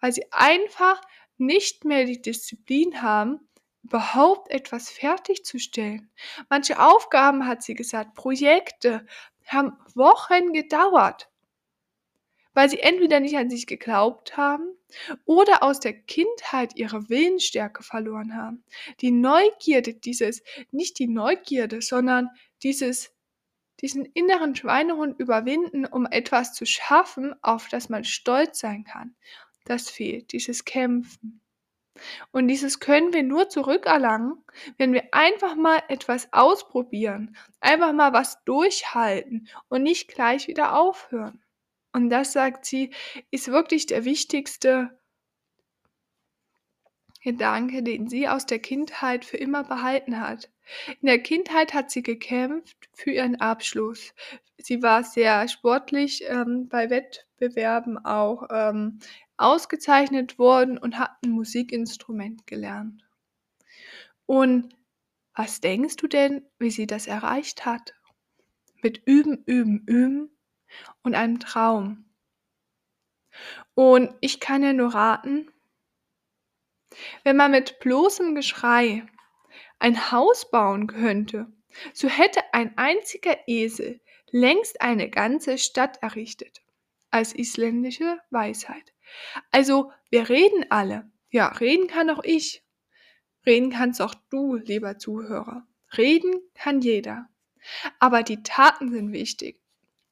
weil 0.00 0.12
sie 0.12 0.24
einfach 0.32 1.02
nicht 1.42 1.84
mehr 1.84 2.06
die 2.06 2.22
Disziplin 2.22 3.02
haben, 3.02 3.40
überhaupt 3.82 4.50
etwas 4.50 4.88
fertigzustellen. 4.88 6.10
Manche 6.48 6.78
Aufgaben, 6.78 7.46
hat 7.46 7.62
sie 7.62 7.74
gesagt, 7.74 8.14
Projekte 8.14 9.06
haben 9.46 9.76
Wochen 9.94 10.52
gedauert, 10.52 11.28
weil 12.54 12.70
sie 12.70 12.78
entweder 12.78 13.20
nicht 13.20 13.36
an 13.36 13.50
sich 13.50 13.66
geglaubt 13.66 14.36
haben 14.36 14.68
oder 15.24 15.62
aus 15.62 15.80
der 15.80 15.94
Kindheit 15.94 16.76
ihre 16.76 17.08
Willensstärke 17.08 17.82
verloren 17.82 18.36
haben. 18.36 18.64
Die 19.00 19.10
Neugierde, 19.10 19.94
dieses, 19.94 20.42
nicht 20.70 20.98
die 20.98 21.08
Neugierde, 21.08 21.82
sondern 21.82 22.28
dieses, 22.62 23.12
diesen 23.80 24.04
inneren 24.04 24.54
Schweinehund 24.54 25.18
überwinden, 25.18 25.86
um 25.86 26.06
etwas 26.06 26.54
zu 26.54 26.66
schaffen, 26.66 27.34
auf 27.42 27.68
das 27.68 27.88
man 27.88 28.04
stolz 28.04 28.60
sein 28.60 28.84
kann 28.84 29.16
das 29.64 29.90
fehlt, 29.90 30.32
dieses 30.32 30.64
Kämpfen. 30.64 31.40
Und 32.30 32.48
dieses 32.48 32.80
können 32.80 33.12
wir 33.12 33.22
nur 33.22 33.48
zurückerlangen, 33.48 34.42
wenn 34.78 34.92
wir 34.92 35.12
einfach 35.12 35.54
mal 35.54 35.82
etwas 35.88 36.32
ausprobieren, 36.32 37.36
einfach 37.60 37.92
mal 37.92 38.12
was 38.12 38.42
durchhalten 38.44 39.48
und 39.68 39.82
nicht 39.82 40.08
gleich 40.08 40.48
wieder 40.48 40.78
aufhören. 40.78 41.42
Und 41.92 42.08
das, 42.08 42.32
sagt 42.32 42.64
sie, 42.64 42.90
ist 43.30 43.48
wirklich 43.48 43.86
der 43.86 44.04
wichtigste 44.04 44.98
Gedanke, 47.22 47.82
den 47.82 48.08
sie 48.08 48.28
aus 48.28 48.46
der 48.46 48.58
Kindheit 48.58 49.24
für 49.24 49.36
immer 49.36 49.62
behalten 49.62 50.20
hat. 50.20 50.50
In 51.00 51.06
der 51.06 51.18
Kindheit 51.18 51.74
hat 51.74 51.90
sie 51.90 52.02
gekämpft 52.02 52.88
für 52.94 53.10
ihren 53.10 53.40
Abschluss. 53.40 54.14
Sie 54.58 54.82
war 54.82 55.02
sehr 55.02 55.48
sportlich 55.48 56.24
ähm, 56.28 56.68
bei 56.68 56.88
Wettbewerben 56.88 58.04
auch 58.04 58.46
ähm, 58.50 59.00
ausgezeichnet 59.36 60.38
worden 60.38 60.78
und 60.78 60.98
hat 60.98 61.10
ein 61.24 61.30
Musikinstrument 61.30 62.46
gelernt. 62.46 63.04
Und 64.26 64.74
was 65.34 65.60
denkst 65.60 65.96
du 65.96 66.06
denn, 66.06 66.46
wie 66.58 66.70
sie 66.70 66.86
das 66.86 67.06
erreicht 67.06 67.64
hat? 67.64 67.94
Mit 68.82 69.02
Üben, 69.06 69.42
Üben, 69.46 69.82
Üben 69.86 70.30
und 71.02 71.14
einem 71.14 71.40
Traum. 71.40 72.04
Und 73.74 74.14
ich 74.20 74.40
kann 74.40 74.62
dir 74.62 74.74
nur 74.74 74.94
raten, 74.94 75.50
wenn 77.24 77.36
man 77.36 77.50
mit 77.50 77.80
bloßem 77.80 78.34
Geschrei 78.34 79.06
ein 79.82 80.12
Haus 80.12 80.48
bauen 80.48 80.86
könnte, 80.86 81.48
so 81.92 82.08
hätte 82.08 82.40
ein 82.52 82.78
einziger 82.78 83.36
Esel 83.48 84.00
längst 84.30 84.80
eine 84.80 85.10
ganze 85.10 85.58
Stadt 85.58 86.00
errichtet, 86.02 86.62
als 87.10 87.34
isländische 87.34 88.18
Weisheit. 88.30 88.94
Also, 89.50 89.90
wir 90.08 90.28
reden 90.28 90.66
alle. 90.70 91.10
Ja, 91.30 91.48
reden 91.48 91.88
kann 91.88 92.10
auch 92.10 92.22
ich. 92.22 92.64
Reden 93.44 93.70
kannst 93.70 94.00
auch 94.00 94.14
du, 94.30 94.54
lieber 94.54 94.98
Zuhörer. 94.98 95.66
Reden 95.96 96.32
kann 96.54 96.80
jeder. 96.80 97.28
Aber 97.98 98.22
die 98.22 98.42
Taten 98.44 98.92
sind 98.92 99.12
wichtig. 99.12 99.60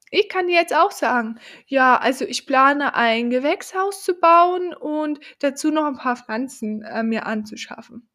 Ich 0.09 0.27
kann 0.27 0.47
dir 0.47 0.55
jetzt 0.55 0.75
auch 0.75 0.91
sagen, 0.91 1.39
ja, 1.65 1.95
also 1.95 2.25
ich 2.25 2.45
plane 2.45 2.93
ein 2.93 3.29
Gewächshaus 3.29 4.03
zu 4.03 4.19
bauen 4.19 4.73
und 4.73 5.21
dazu 5.39 5.71
noch 5.71 5.85
ein 5.85 5.95
paar 5.95 6.17
Pflanzen 6.17 6.81
äh, 6.81 7.03
mir 7.03 7.25
anzuschaffen 7.25 8.10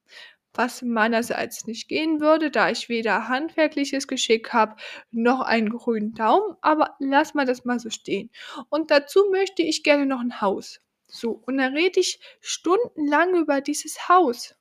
was 0.57 0.83
meinerseits 0.83 1.67
nicht 1.67 1.89
gehen 1.89 2.21
würde, 2.21 2.51
da 2.51 2.71
ich 2.71 2.89
weder 2.89 3.29
handwerkliches 3.29 4.09
Geschick 4.09 4.53
habe 4.53 4.77
noch 5.11 5.41
einen 5.41 5.71
grünen 5.71 6.15
Daumen, 6.15 6.57
aber 6.61 6.97
lass 6.99 7.35
mal 7.35 7.47
das 7.47 7.65
mal 7.65 7.79
so 7.79 7.91
stehen. 7.91 8.31
Und 8.69 8.91
dazu 8.91 9.29
möchte 9.31 9.63
ich 9.63 9.83
gerne 9.83 10.07
noch 10.07 10.21
ein 10.21 10.41
Haus. 10.41 10.81
So, 11.09 11.31
und 11.47 11.59
dann 11.59 11.75
rede 11.75 12.01
ich 12.01 12.21
stundenlang 12.41 13.35
über 13.37 13.61
dieses 13.61 14.09
Haus. 14.09 14.55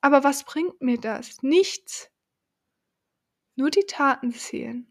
Aber 0.00 0.24
was 0.24 0.44
bringt 0.44 0.80
mir 0.80 0.98
das? 0.98 1.42
Nichts. 1.42 2.10
Nur 3.54 3.70
die 3.70 3.84
Taten 3.86 4.32
zählen. 4.32 4.90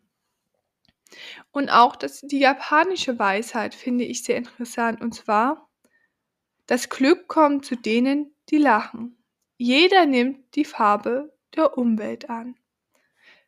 Und 1.51 1.69
auch 1.69 1.95
das, 1.95 2.21
die 2.21 2.39
japanische 2.39 3.17
Weisheit 3.17 3.73
finde 3.73 4.03
ich 4.03 4.23
sehr 4.23 4.37
interessant. 4.37 5.01
Und 5.01 5.13
zwar, 5.13 5.69
das 6.67 6.89
Glück 6.89 7.27
kommt 7.27 7.65
zu 7.65 7.75
denen, 7.75 8.35
die 8.49 8.57
lachen. 8.57 9.18
Jeder 9.61 10.05
nimmt 10.05 10.55
die 10.55 10.63
Farbe 10.63 11.33
der 11.53 11.77
Umwelt 11.77 12.29
an. 12.29 12.55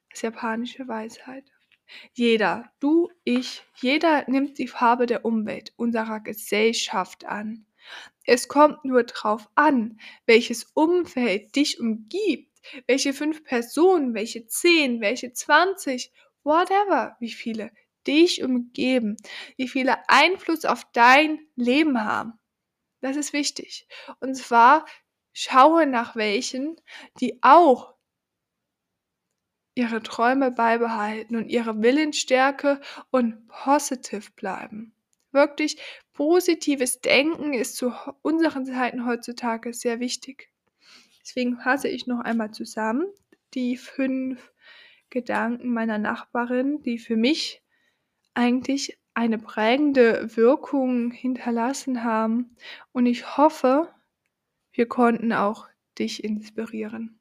Das 0.09 0.21
japanische 0.23 0.85
Weisheit. 0.85 1.45
Jeder, 2.11 2.69
du, 2.81 3.09
ich, 3.23 3.63
jeder 3.75 4.29
nimmt 4.29 4.57
die 4.57 4.67
Farbe 4.67 5.05
der 5.05 5.23
Umwelt, 5.23 5.71
unserer 5.77 6.19
Gesellschaft 6.19 7.23
an. 7.23 7.65
Es 8.25 8.49
kommt 8.49 8.83
nur 8.83 9.05
drauf 9.05 9.49
an, 9.55 10.01
welches 10.25 10.65
Umfeld 10.73 11.55
dich 11.55 11.79
umgibt, 11.79 12.59
welche 12.87 13.13
fünf 13.13 13.45
Personen, 13.45 14.13
welche 14.13 14.45
zehn, 14.47 14.99
welche 14.99 15.31
zwanzig, 15.31 16.11
whatever, 16.43 17.15
wie 17.21 17.31
viele 17.31 17.71
dich 18.05 18.43
umgeben, 18.43 19.15
wie 19.55 19.69
viele 19.69 20.09
Einfluss 20.09 20.65
auf 20.65 20.85
dein 20.91 21.39
Leben 21.55 22.03
haben. 22.03 22.33
Das 22.99 23.15
ist 23.15 23.31
wichtig. 23.31 23.87
Und 24.19 24.35
zwar 24.35 24.85
Schaue 25.33 25.85
nach 25.85 26.15
welchen, 26.15 26.75
die 27.19 27.39
auch 27.41 27.93
ihre 29.75 30.03
Träume 30.03 30.51
beibehalten 30.51 31.35
und 31.35 31.49
ihre 31.49 31.81
Willensstärke 31.81 32.81
und 33.09 33.47
positiv 33.47 34.33
bleiben. 34.33 34.93
Wirklich 35.31 35.81
positives 36.13 36.99
Denken 36.99 37.53
ist 37.53 37.77
zu 37.77 37.93
unseren 38.21 38.65
Zeiten 38.65 39.05
heutzutage 39.05 39.73
sehr 39.73 39.99
wichtig. 39.99 40.49
Deswegen 41.21 41.57
fasse 41.57 41.87
ich 41.87 42.05
noch 42.07 42.19
einmal 42.19 42.51
zusammen 42.51 43.05
die 43.53 43.77
fünf 43.77 44.51
Gedanken 45.09 45.73
meiner 45.73 45.97
Nachbarin, 45.97 46.81
die 46.81 46.97
für 46.97 47.15
mich 47.15 47.61
eigentlich 48.33 48.97
eine 49.13 49.37
prägende 49.37 50.35
Wirkung 50.35 51.11
hinterlassen 51.11 52.03
haben. 52.03 52.55
Und 52.91 53.05
ich 53.05 53.37
hoffe, 53.37 53.93
wir 54.71 54.87
konnten 54.87 55.33
auch 55.33 55.67
dich 55.97 56.23
inspirieren. 56.23 57.19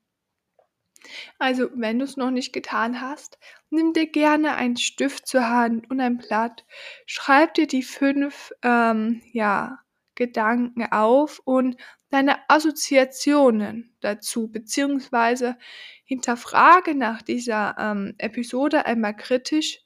Also, 1.38 1.70
wenn 1.74 1.98
du 1.98 2.04
es 2.04 2.16
noch 2.16 2.30
nicht 2.30 2.52
getan 2.52 3.00
hast, 3.00 3.38
nimm 3.70 3.92
dir 3.92 4.06
gerne 4.06 4.54
einen 4.56 4.76
Stift 4.76 5.26
zur 5.26 5.48
Hand 5.48 5.90
und 5.90 6.00
ein 6.00 6.18
Blatt, 6.18 6.64
schreib 7.06 7.54
dir 7.54 7.66
die 7.66 7.82
fünf 7.82 8.52
ähm, 8.62 9.22
ja, 9.32 9.80
Gedanken 10.14 10.84
auf 10.92 11.40
und 11.44 11.76
deine 12.10 12.38
Assoziationen 12.50 13.96
dazu, 14.00 14.48
beziehungsweise 14.50 15.56
hinterfrage 16.04 16.94
nach 16.94 17.22
dieser 17.22 17.76
ähm, 17.78 18.14
Episode 18.18 18.84
einmal 18.84 19.16
kritisch, 19.16 19.80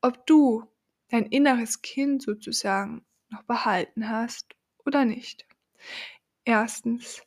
ob 0.00 0.26
du 0.26 0.64
dein 1.08 1.26
inneres 1.26 1.82
Kind 1.82 2.22
sozusagen 2.22 3.04
noch 3.30 3.42
behalten 3.42 4.08
hast 4.08 4.54
oder 4.84 5.04
nicht. 5.04 5.46
Erstens, 6.44 7.22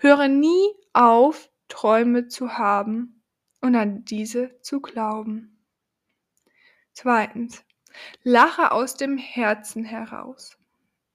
höre 0.00 0.28
nie 0.28 0.74
auf, 0.92 1.50
Träume 1.68 2.26
zu 2.26 2.58
haben 2.58 3.22
und 3.60 3.74
an 3.74 4.04
diese 4.04 4.60
zu 4.60 4.80
glauben. 4.80 5.64
Zweitens, 6.92 7.64
lache 8.22 8.72
aus 8.72 8.96
dem 8.96 9.18
Herzen 9.18 9.84
heraus. 9.84 10.58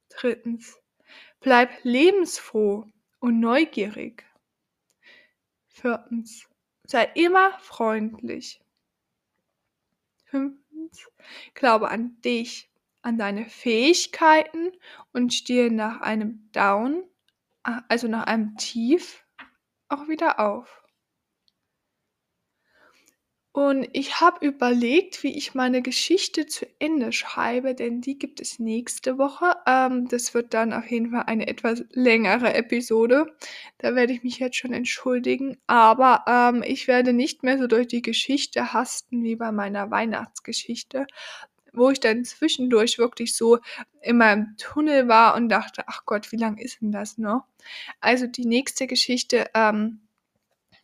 Drittens, 0.10 0.80
bleib 1.40 1.72
lebensfroh 1.84 2.86
und 3.20 3.40
neugierig. 3.40 4.26
Viertens, 5.68 6.48
sei 6.86 7.06
immer 7.16 7.58
freundlich. 7.60 8.62
Fünftens, 10.26 11.10
glaube 11.54 11.90
an 11.90 12.22
dich, 12.22 12.70
an 13.02 13.18
deine 13.18 13.46
Fähigkeiten 13.46 14.72
und 15.12 15.34
stehe 15.34 15.72
nach 15.72 16.02
einem 16.02 16.50
Down 16.52 17.04
also 17.64 18.08
nach 18.08 18.24
einem 18.26 18.56
Tief, 18.58 19.26
auch 19.90 20.08
wieder 20.08 20.40
auf. 20.40 20.82
Und 23.54 23.90
ich 23.92 24.22
habe 24.22 24.46
überlegt, 24.46 25.24
wie 25.24 25.38
ich 25.38 25.54
meine 25.54 25.82
Geschichte 25.82 26.46
zu 26.46 26.66
Ende 26.80 27.12
schreibe, 27.12 27.76
denn 27.76 28.00
die 28.00 28.18
gibt 28.18 28.40
es 28.40 28.60
nächste 28.60 29.18
Woche. 29.18 29.54
Ähm, 29.68 30.08
das 30.08 30.34
wird 30.34 30.54
dann 30.54 30.72
auf 30.72 30.90
jeden 30.90 31.12
Fall 31.12 31.24
eine 31.28 31.48
etwas 31.48 31.84
längere 31.92 32.54
Episode. 32.54 33.36
Da 33.78 33.94
werde 33.94 34.14
ich 34.14 34.24
mich 34.24 34.40
jetzt 34.40 34.56
schon 34.56 34.72
entschuldigen. 34.72 35.58
Aber 35.68 36.24
ähm, 36.28 36.64
ich 36.66 36.88
werde 36.88 37.12
nicht 37.12 37.44
mehr 37.44 37.58
so 37.58 37.68
durch 37.68 37.88
die 37.88 38.02
Geschichte 38.02 38.72
hasten 38.72 39.22
wie 39.22 39.36
bei 39.36 39.52
meiner 39.52 39.92
Weihnachtsgeschichte, 39.92 41.06
wo 41.74 41.90
ich 41.90 42.00
dann 42.00 42.26
zwischendurch 42.26 42.98
wirklich 42.98 43.36
so 43.36 43.60
in 44.02 44.18
meinem 44.18 44.56
Tunnel 44.58 45.08
war 45.08 45.36
und 45.36 45.50
dachte, 45.50 45.84
ach 45.88 46.06
Gott, 46.06 46.32
wie 46.32 46.38
lang 46.38 46.58
ist 46.58 46.82
denn 46.82 46.92
das 46.92 47.18
noch? 47.18 47.46
Also 48.00 48.28
die 48.28 48.46
nächste 48.46 48.88
Geschichte 48.88 49.46
ähm, 49.54 50.02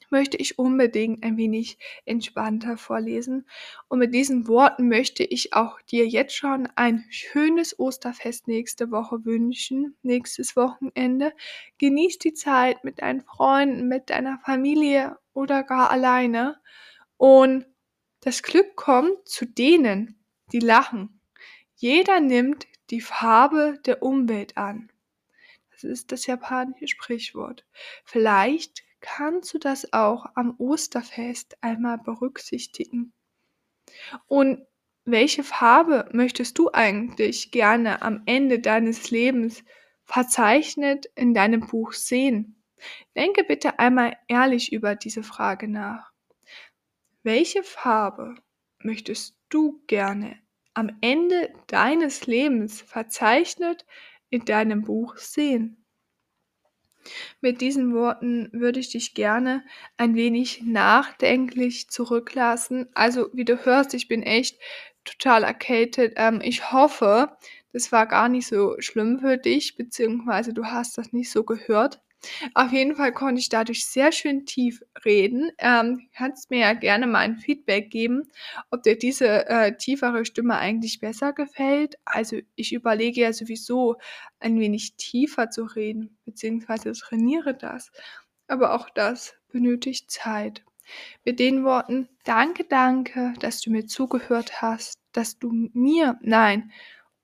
möchte 0.09 0.37
ich 0.37 0.57
unbedingt 0.57 1.23
ein 1.23 1.37
wenig 1.37 1.77
entspannter 2.05 2.77
vorlesen. 2.77 3.45
Und 3.87 3.99
mit 3.99 4.13
diesen 4.13 4.47
Worten 4.47 4.87
möchte 4.87 5.23
ich 5.23 5.53
auch 5.53 5.81
dir 5.81 6.07
jetzt 6.07 6.35
schon 6.35 6.67
ein 6.75 7.05
schönes 7.09 7.77
Osterfest 7.79 8.47
nächste 8.47 8.91
Woche 8.91 9.25
wünschen, 9.25 9.95
nächstes 10.03 10.55
Wochenende. 10.55 11.33
Genieß 11.77 12.19
die 12.19 12.33
Zeit 12.33 12.83
mit 12.83 13.01
deinen 13.01 13.21
Freunden, 13.21 13.87
mit 13.87 14.09
deiner 14.09 14.39
Familie 14.39 15.17
oder 15.33 15.63
gar 15.63 15.91
alleine. 15.91 16.57
Und 17.17 17.65
das 18.21 18.43
Glück 18.43 18.75
kommt 18.75 19.27
zu 19.27 19.45
denen, 19.45 20.16
die 20.51 20.59
lachen. 20.59 21.19
Jeder 21.75 22.19
nimmt 22.19 22.67
die 22.89 23.01
Farbe 23.01 23.79
der 23.85 24.01
Umwelt 24.01 24.57
an. 24.57 24.91
Das 25.71 25.83
ist 25.83 26.11
das 26.11 26.25
japanische 26.25 26.87
Sprichwort. 26.87 27.65
Vielleicht 28.03 28.83
kannst 28.99 29.53
du 29.53 29.59
das 29.59 29.93
auch 29.93 30.25
am 30.35 30.55
Osterfest 30.57 31.57
einmal 31.61 31.99
berücksichtigen. 31.99 33.13
Und 34.27 34.65
welche 35.05 35.43
Farbe 35.43 36.09
möchtest 36.11 36.57
du 36.57 36.71
eigentlich 36.73 37.51
gerne 37.51 38.01
am 38.01 38.23
Ende 38.25 38.59
deines 38.59 39.11
Lebens 39.11 39.63
verzeichnet 40.03 41.05
in 41.15 41.33
deinem 41.33 41.61
Buch 41.61 41.93
sehen? 41.93 42.63
Denke 43.15 43.43
bitte 43.43 43.79
einmal 43.79 44.17
ehrlich 44.27 44.73
über 44.73 44.95
diese 44.95 45.23
Frage 45.23 45.67
nach. 45.67 46.11
Welche 47.23 47.63
Farbe 47.63 48.35
möchtest 48.79 49.36
du 49.49 49.81
gerne 49.87 50.37
am 50.73 50.97
Ende 51.01 51.53
deines 51.67 52.27
Lebens 52.27 52.81
verzeichnet 52.81 53.85
in 54.29 54.45
deinem 54.45 54.83
Buch 54.83 55.17
sehen? 55.17 55.85
Mit 57.41 57.61
diesen 57.61 57.93
Worten 57.95 58.49
würde 58.53 58.79
ich 58.79 58.89
dich 58.89 59.13
gerne 59.15 59.63
ein 59.97 60.15
wenig 60.15 60.61
nachdenklich 60.63 61.89
zurücklassen. 61.89 62.89
Also, 62.93 63.29
wie 63.33 63.45
du 63.45 63.65
hörst, 63.65 63.93
ich 63.95 64.07
bin 64.07 64.21
echt 64.23 64.59
total 65.03 65.43
erkältet. 65.43 66.13
Ähm, 66.17 66.41
ich 66.43 66.71
hoffe, 66.71 67.35
das 67.73 67.91
war 67.91 68.05
gar 68.07 68.29
nicht 68.29 68.47
so 68.47 68.75
schlimm 68.79 69.19
für 69.19 69.37
dich, 69.37 69.75
beziehungsweise 69.75 70.53
du 70.53 70.65
hast 70.65 70.97
das 70.97 71.11
nicht 71.13 71.31
so 71.31 71.43
gehört. 71.43 72.01
Auf 72.53 72.71
jeden 72.71 72.95
Fall 72.95 73.11
konnte 73.13 73.39
ich 73.39 73.49
dadurch 73.49 73.85
sehr 73.85 74.11
schön 74.11 74.45
tief 74.45 74.81
reden. 75.05 75.51
Ähm, 75.59 76.09
kannst 76.15 76.49
mir 76.49 76.59
ja 76.59 76.73
gerne 76.73 77.07
mal 77.07 77.19
ein 77.19 77.37
Feedback 77.37 77.89
geben, 77.89 78.23
ob 78.71 78.83
dir 78.83 78.97
diese, 78.97 79.47
äh, 79.47 79.75
tiefere 79.77 80.25
Stimme 80.25 80.57
eigentlich 80.57 80.99
besser 80.99 81.33
gefällt. 81.33 81.95
Also, 82.05 82.37
ich 82.55 82.73
überlege 82.73 83.21
ja 83.21 83.33
sowieso, 83.33 83.97
ein 84.39 84.59
wenig 84.59 84.95
tiefer 84.97 85.49
zu 85.49 85.63
reden, 85.63 86.17
beziehungsweise 86.25 86.91
trainiere 86.93 87.53
das. 87.55 87.91
Aber 88.47 88.73
auch 88.73 88.89
das 88.89 89.35
benötigt 89.51 90.11
Zeit. 90.11 90.63
Mit 91.25 91.39
den 91.39 91.63
Worten: 91.63 92.09
„Danke, 92.25 92.65
danke, 92.65 93.33
dass 93.39 93.61
du 93.61 93.71
mir 93.71 93.85
zugehört 93.87 94.61
hast, 94.61 94.95
dass 95.13 95.39
du 95.39 95.51
mir 95.73 96.17
nein, 96.21 96.71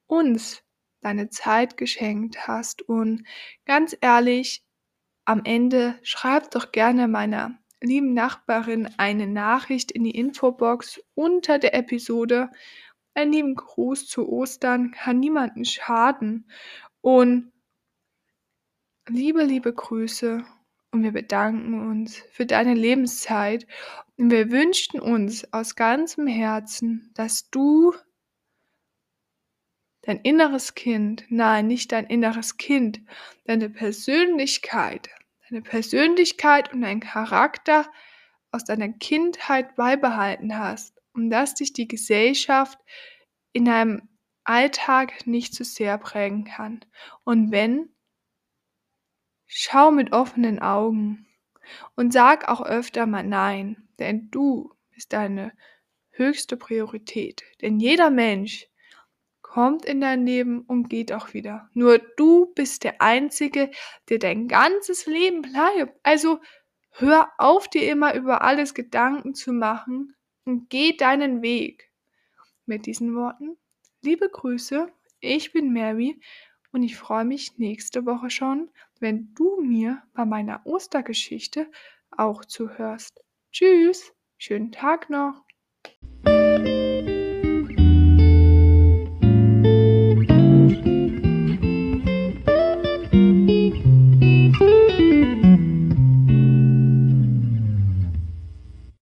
uns 0.08 0.64
deine 1.02 1.30
Zeit 1.30 1.78
geschenkt 1.78 2.48
hast.“ 2.48 2.82
Und 2.84 3.26
ganz 3.66 3.96
ehrlich, 4.02 4.64
am 5.26 5.42
Ende 5.44 6.00
schreib 6.04 6.52
doch 6.52 6.72
gerne 6.72 7.08
meiner 7.08 7.58
lieben 7.82 8.14
Nachbarin 8.14 8.90
eine 8.98 9.28
Nachricht 9.28 9.92
in 9.92 10.04
die 10.04 10.18
Infobox 10.18 11.02
unter 11.16 11.60
der 11.60 11.74
Episode. 11.74 12.50
Einen 13.14 13.34
lieben 13.34 13.56
Gruß 13.56 14.08
zu 14.08 14.28
Ostern 14.28 14.92
kann 14.92 15.20
niemandem 15.20 15.66
schaden. 15.66 16.50
Und 17.02 17.52
liebe, 19.08 19.44
liebe 19.44 19.74
Grüße 19.74 20.44
und 20.92 21.04
wir 21.04 21.12
bedanken 21.12 21.90
uns 21.90 22.18
für 22.32 22.46
deine 22.46 22.74
Lebenszeit 22.74 23.68
und 24.18 24.32
wir 24.32 24.52
wünschen 24.52 25.00
uns 25.00 25.52
aus 25.54 25.76
ganzem 25.76 26.28
Herzen, 26.28 27.12
dass 27.16 27.50
du 27.50 27.94
dein 30.04 30.20
inneres 30.22 30.76
Kind 30.76 31.26
nein, 31.30 31.68
nicht 31.68 31.92
dein 31.92 32.06
inneres 32.06 32.58
Kind, 32.58 33.02
deine 33.46 33.70
Persönlichkeit 33.70 35.10
deine 35.54 35.62
Persönlichkeit 35.62 36.74
und 36.74 36.82
dein 36.82 37.00
Charakter 37.00 37.92
aus 38.52 38.64
deiner 38.64 38.90
Kindheit 38.90 39.76
beibehalten 39.76 40.58
hast 40.58 41.00
und 41.14 41.30
dass 41.30 41.56
dich 41.56 41.74
die 41.74 41.88
Gesellschaft 41.88 42.80
in 43.52 43.66
deinem 43.66 44.10
Alltag 44.44 45.28
nicht 45.28 45.54
zu 45.54 45.64
sehr 45.64 45.98
prägen 45.98 46.44
kann. 46.44 46.84
Und 47.24 47.52
wenn, 47.52 47.90
schau 49.46 49.92
mit 49.92 50.12
offenen 50.12 50.60
Augen 50.60 51.28
und 51.96 52.12
sag 52.12 52.48
auch 52.50 52.62
öfter 52.62 53.06
mal 53.06 53.24
nein, 53.24 53.88
denn 54.00 54.30
du 54.32 54.74
bist 54.90 55.14
deine 55.14 55.54
höchste 56.10 56.58
Priorität. 56.58 57.44
Denn 57.62 57.80
jeder 57.80 58.10
Mensch 58.10 58.68
kommt 59.54 59.86
in 59.86 60.02
dein 60.02 60.26
Leben 60.26 60.62
und 60.62 60.90
geht 60.90 61.14
auch 61.14 61.36
wieder. 61.36 61.70
Nur 61.76 62.00
du 62.00 62.52
bist 62.56 62.84
der 62.84 63.04
Einzige, 63.04 63.70
der 64.10 64.18
dein 64.18 64.48
ganzes 64.48 65.06
Leben 65.06 65.44
bleibt. 65.44 65.96
Also 66.02 66.40
hör 66.90 67.30
auf, 67.38 67.68
dir 67.68 67.88
immer 67.88 68.16
über 68.16 68.42
alles 68.42 68.74
Gedanken 68.74 69.36
zu 69.36 69.54
machen 69.54 70.16
und 70.44 70.72
geh 70.72 70.98
deinen 70.98 71.44
Weg. 71.44 71.92
Mit 72.66 72.88
diesen 72.88 73.14
Worten, 73.14 73.56
liebe 74.02 74.28
Grüße, 74.28 74.92
ich 75.20 75.52
bin 75.52 75.72
Mary 75.72 76.20
und 76.72 76.82
ich 76.82 76.96
freue 76.96 77.26
mich 77.26 77.60
nächste 77.60 78.08
Woche 78.08 78.32
schon, 78.32 78.72
wenn 79.00 79.36
du 79.36 79.62
mir 79.62 80.02
bei 80.16 80.26
meiner 80.26 80.66
Ostergeschichte 80.66 81.70
auch 82.10 82.44
zuhörst. 82.44 83.24
Tschüss, 83.52 84.16
schönen 84.40 84.72
Tag 84.72 85.12
noch. 85.12 85.44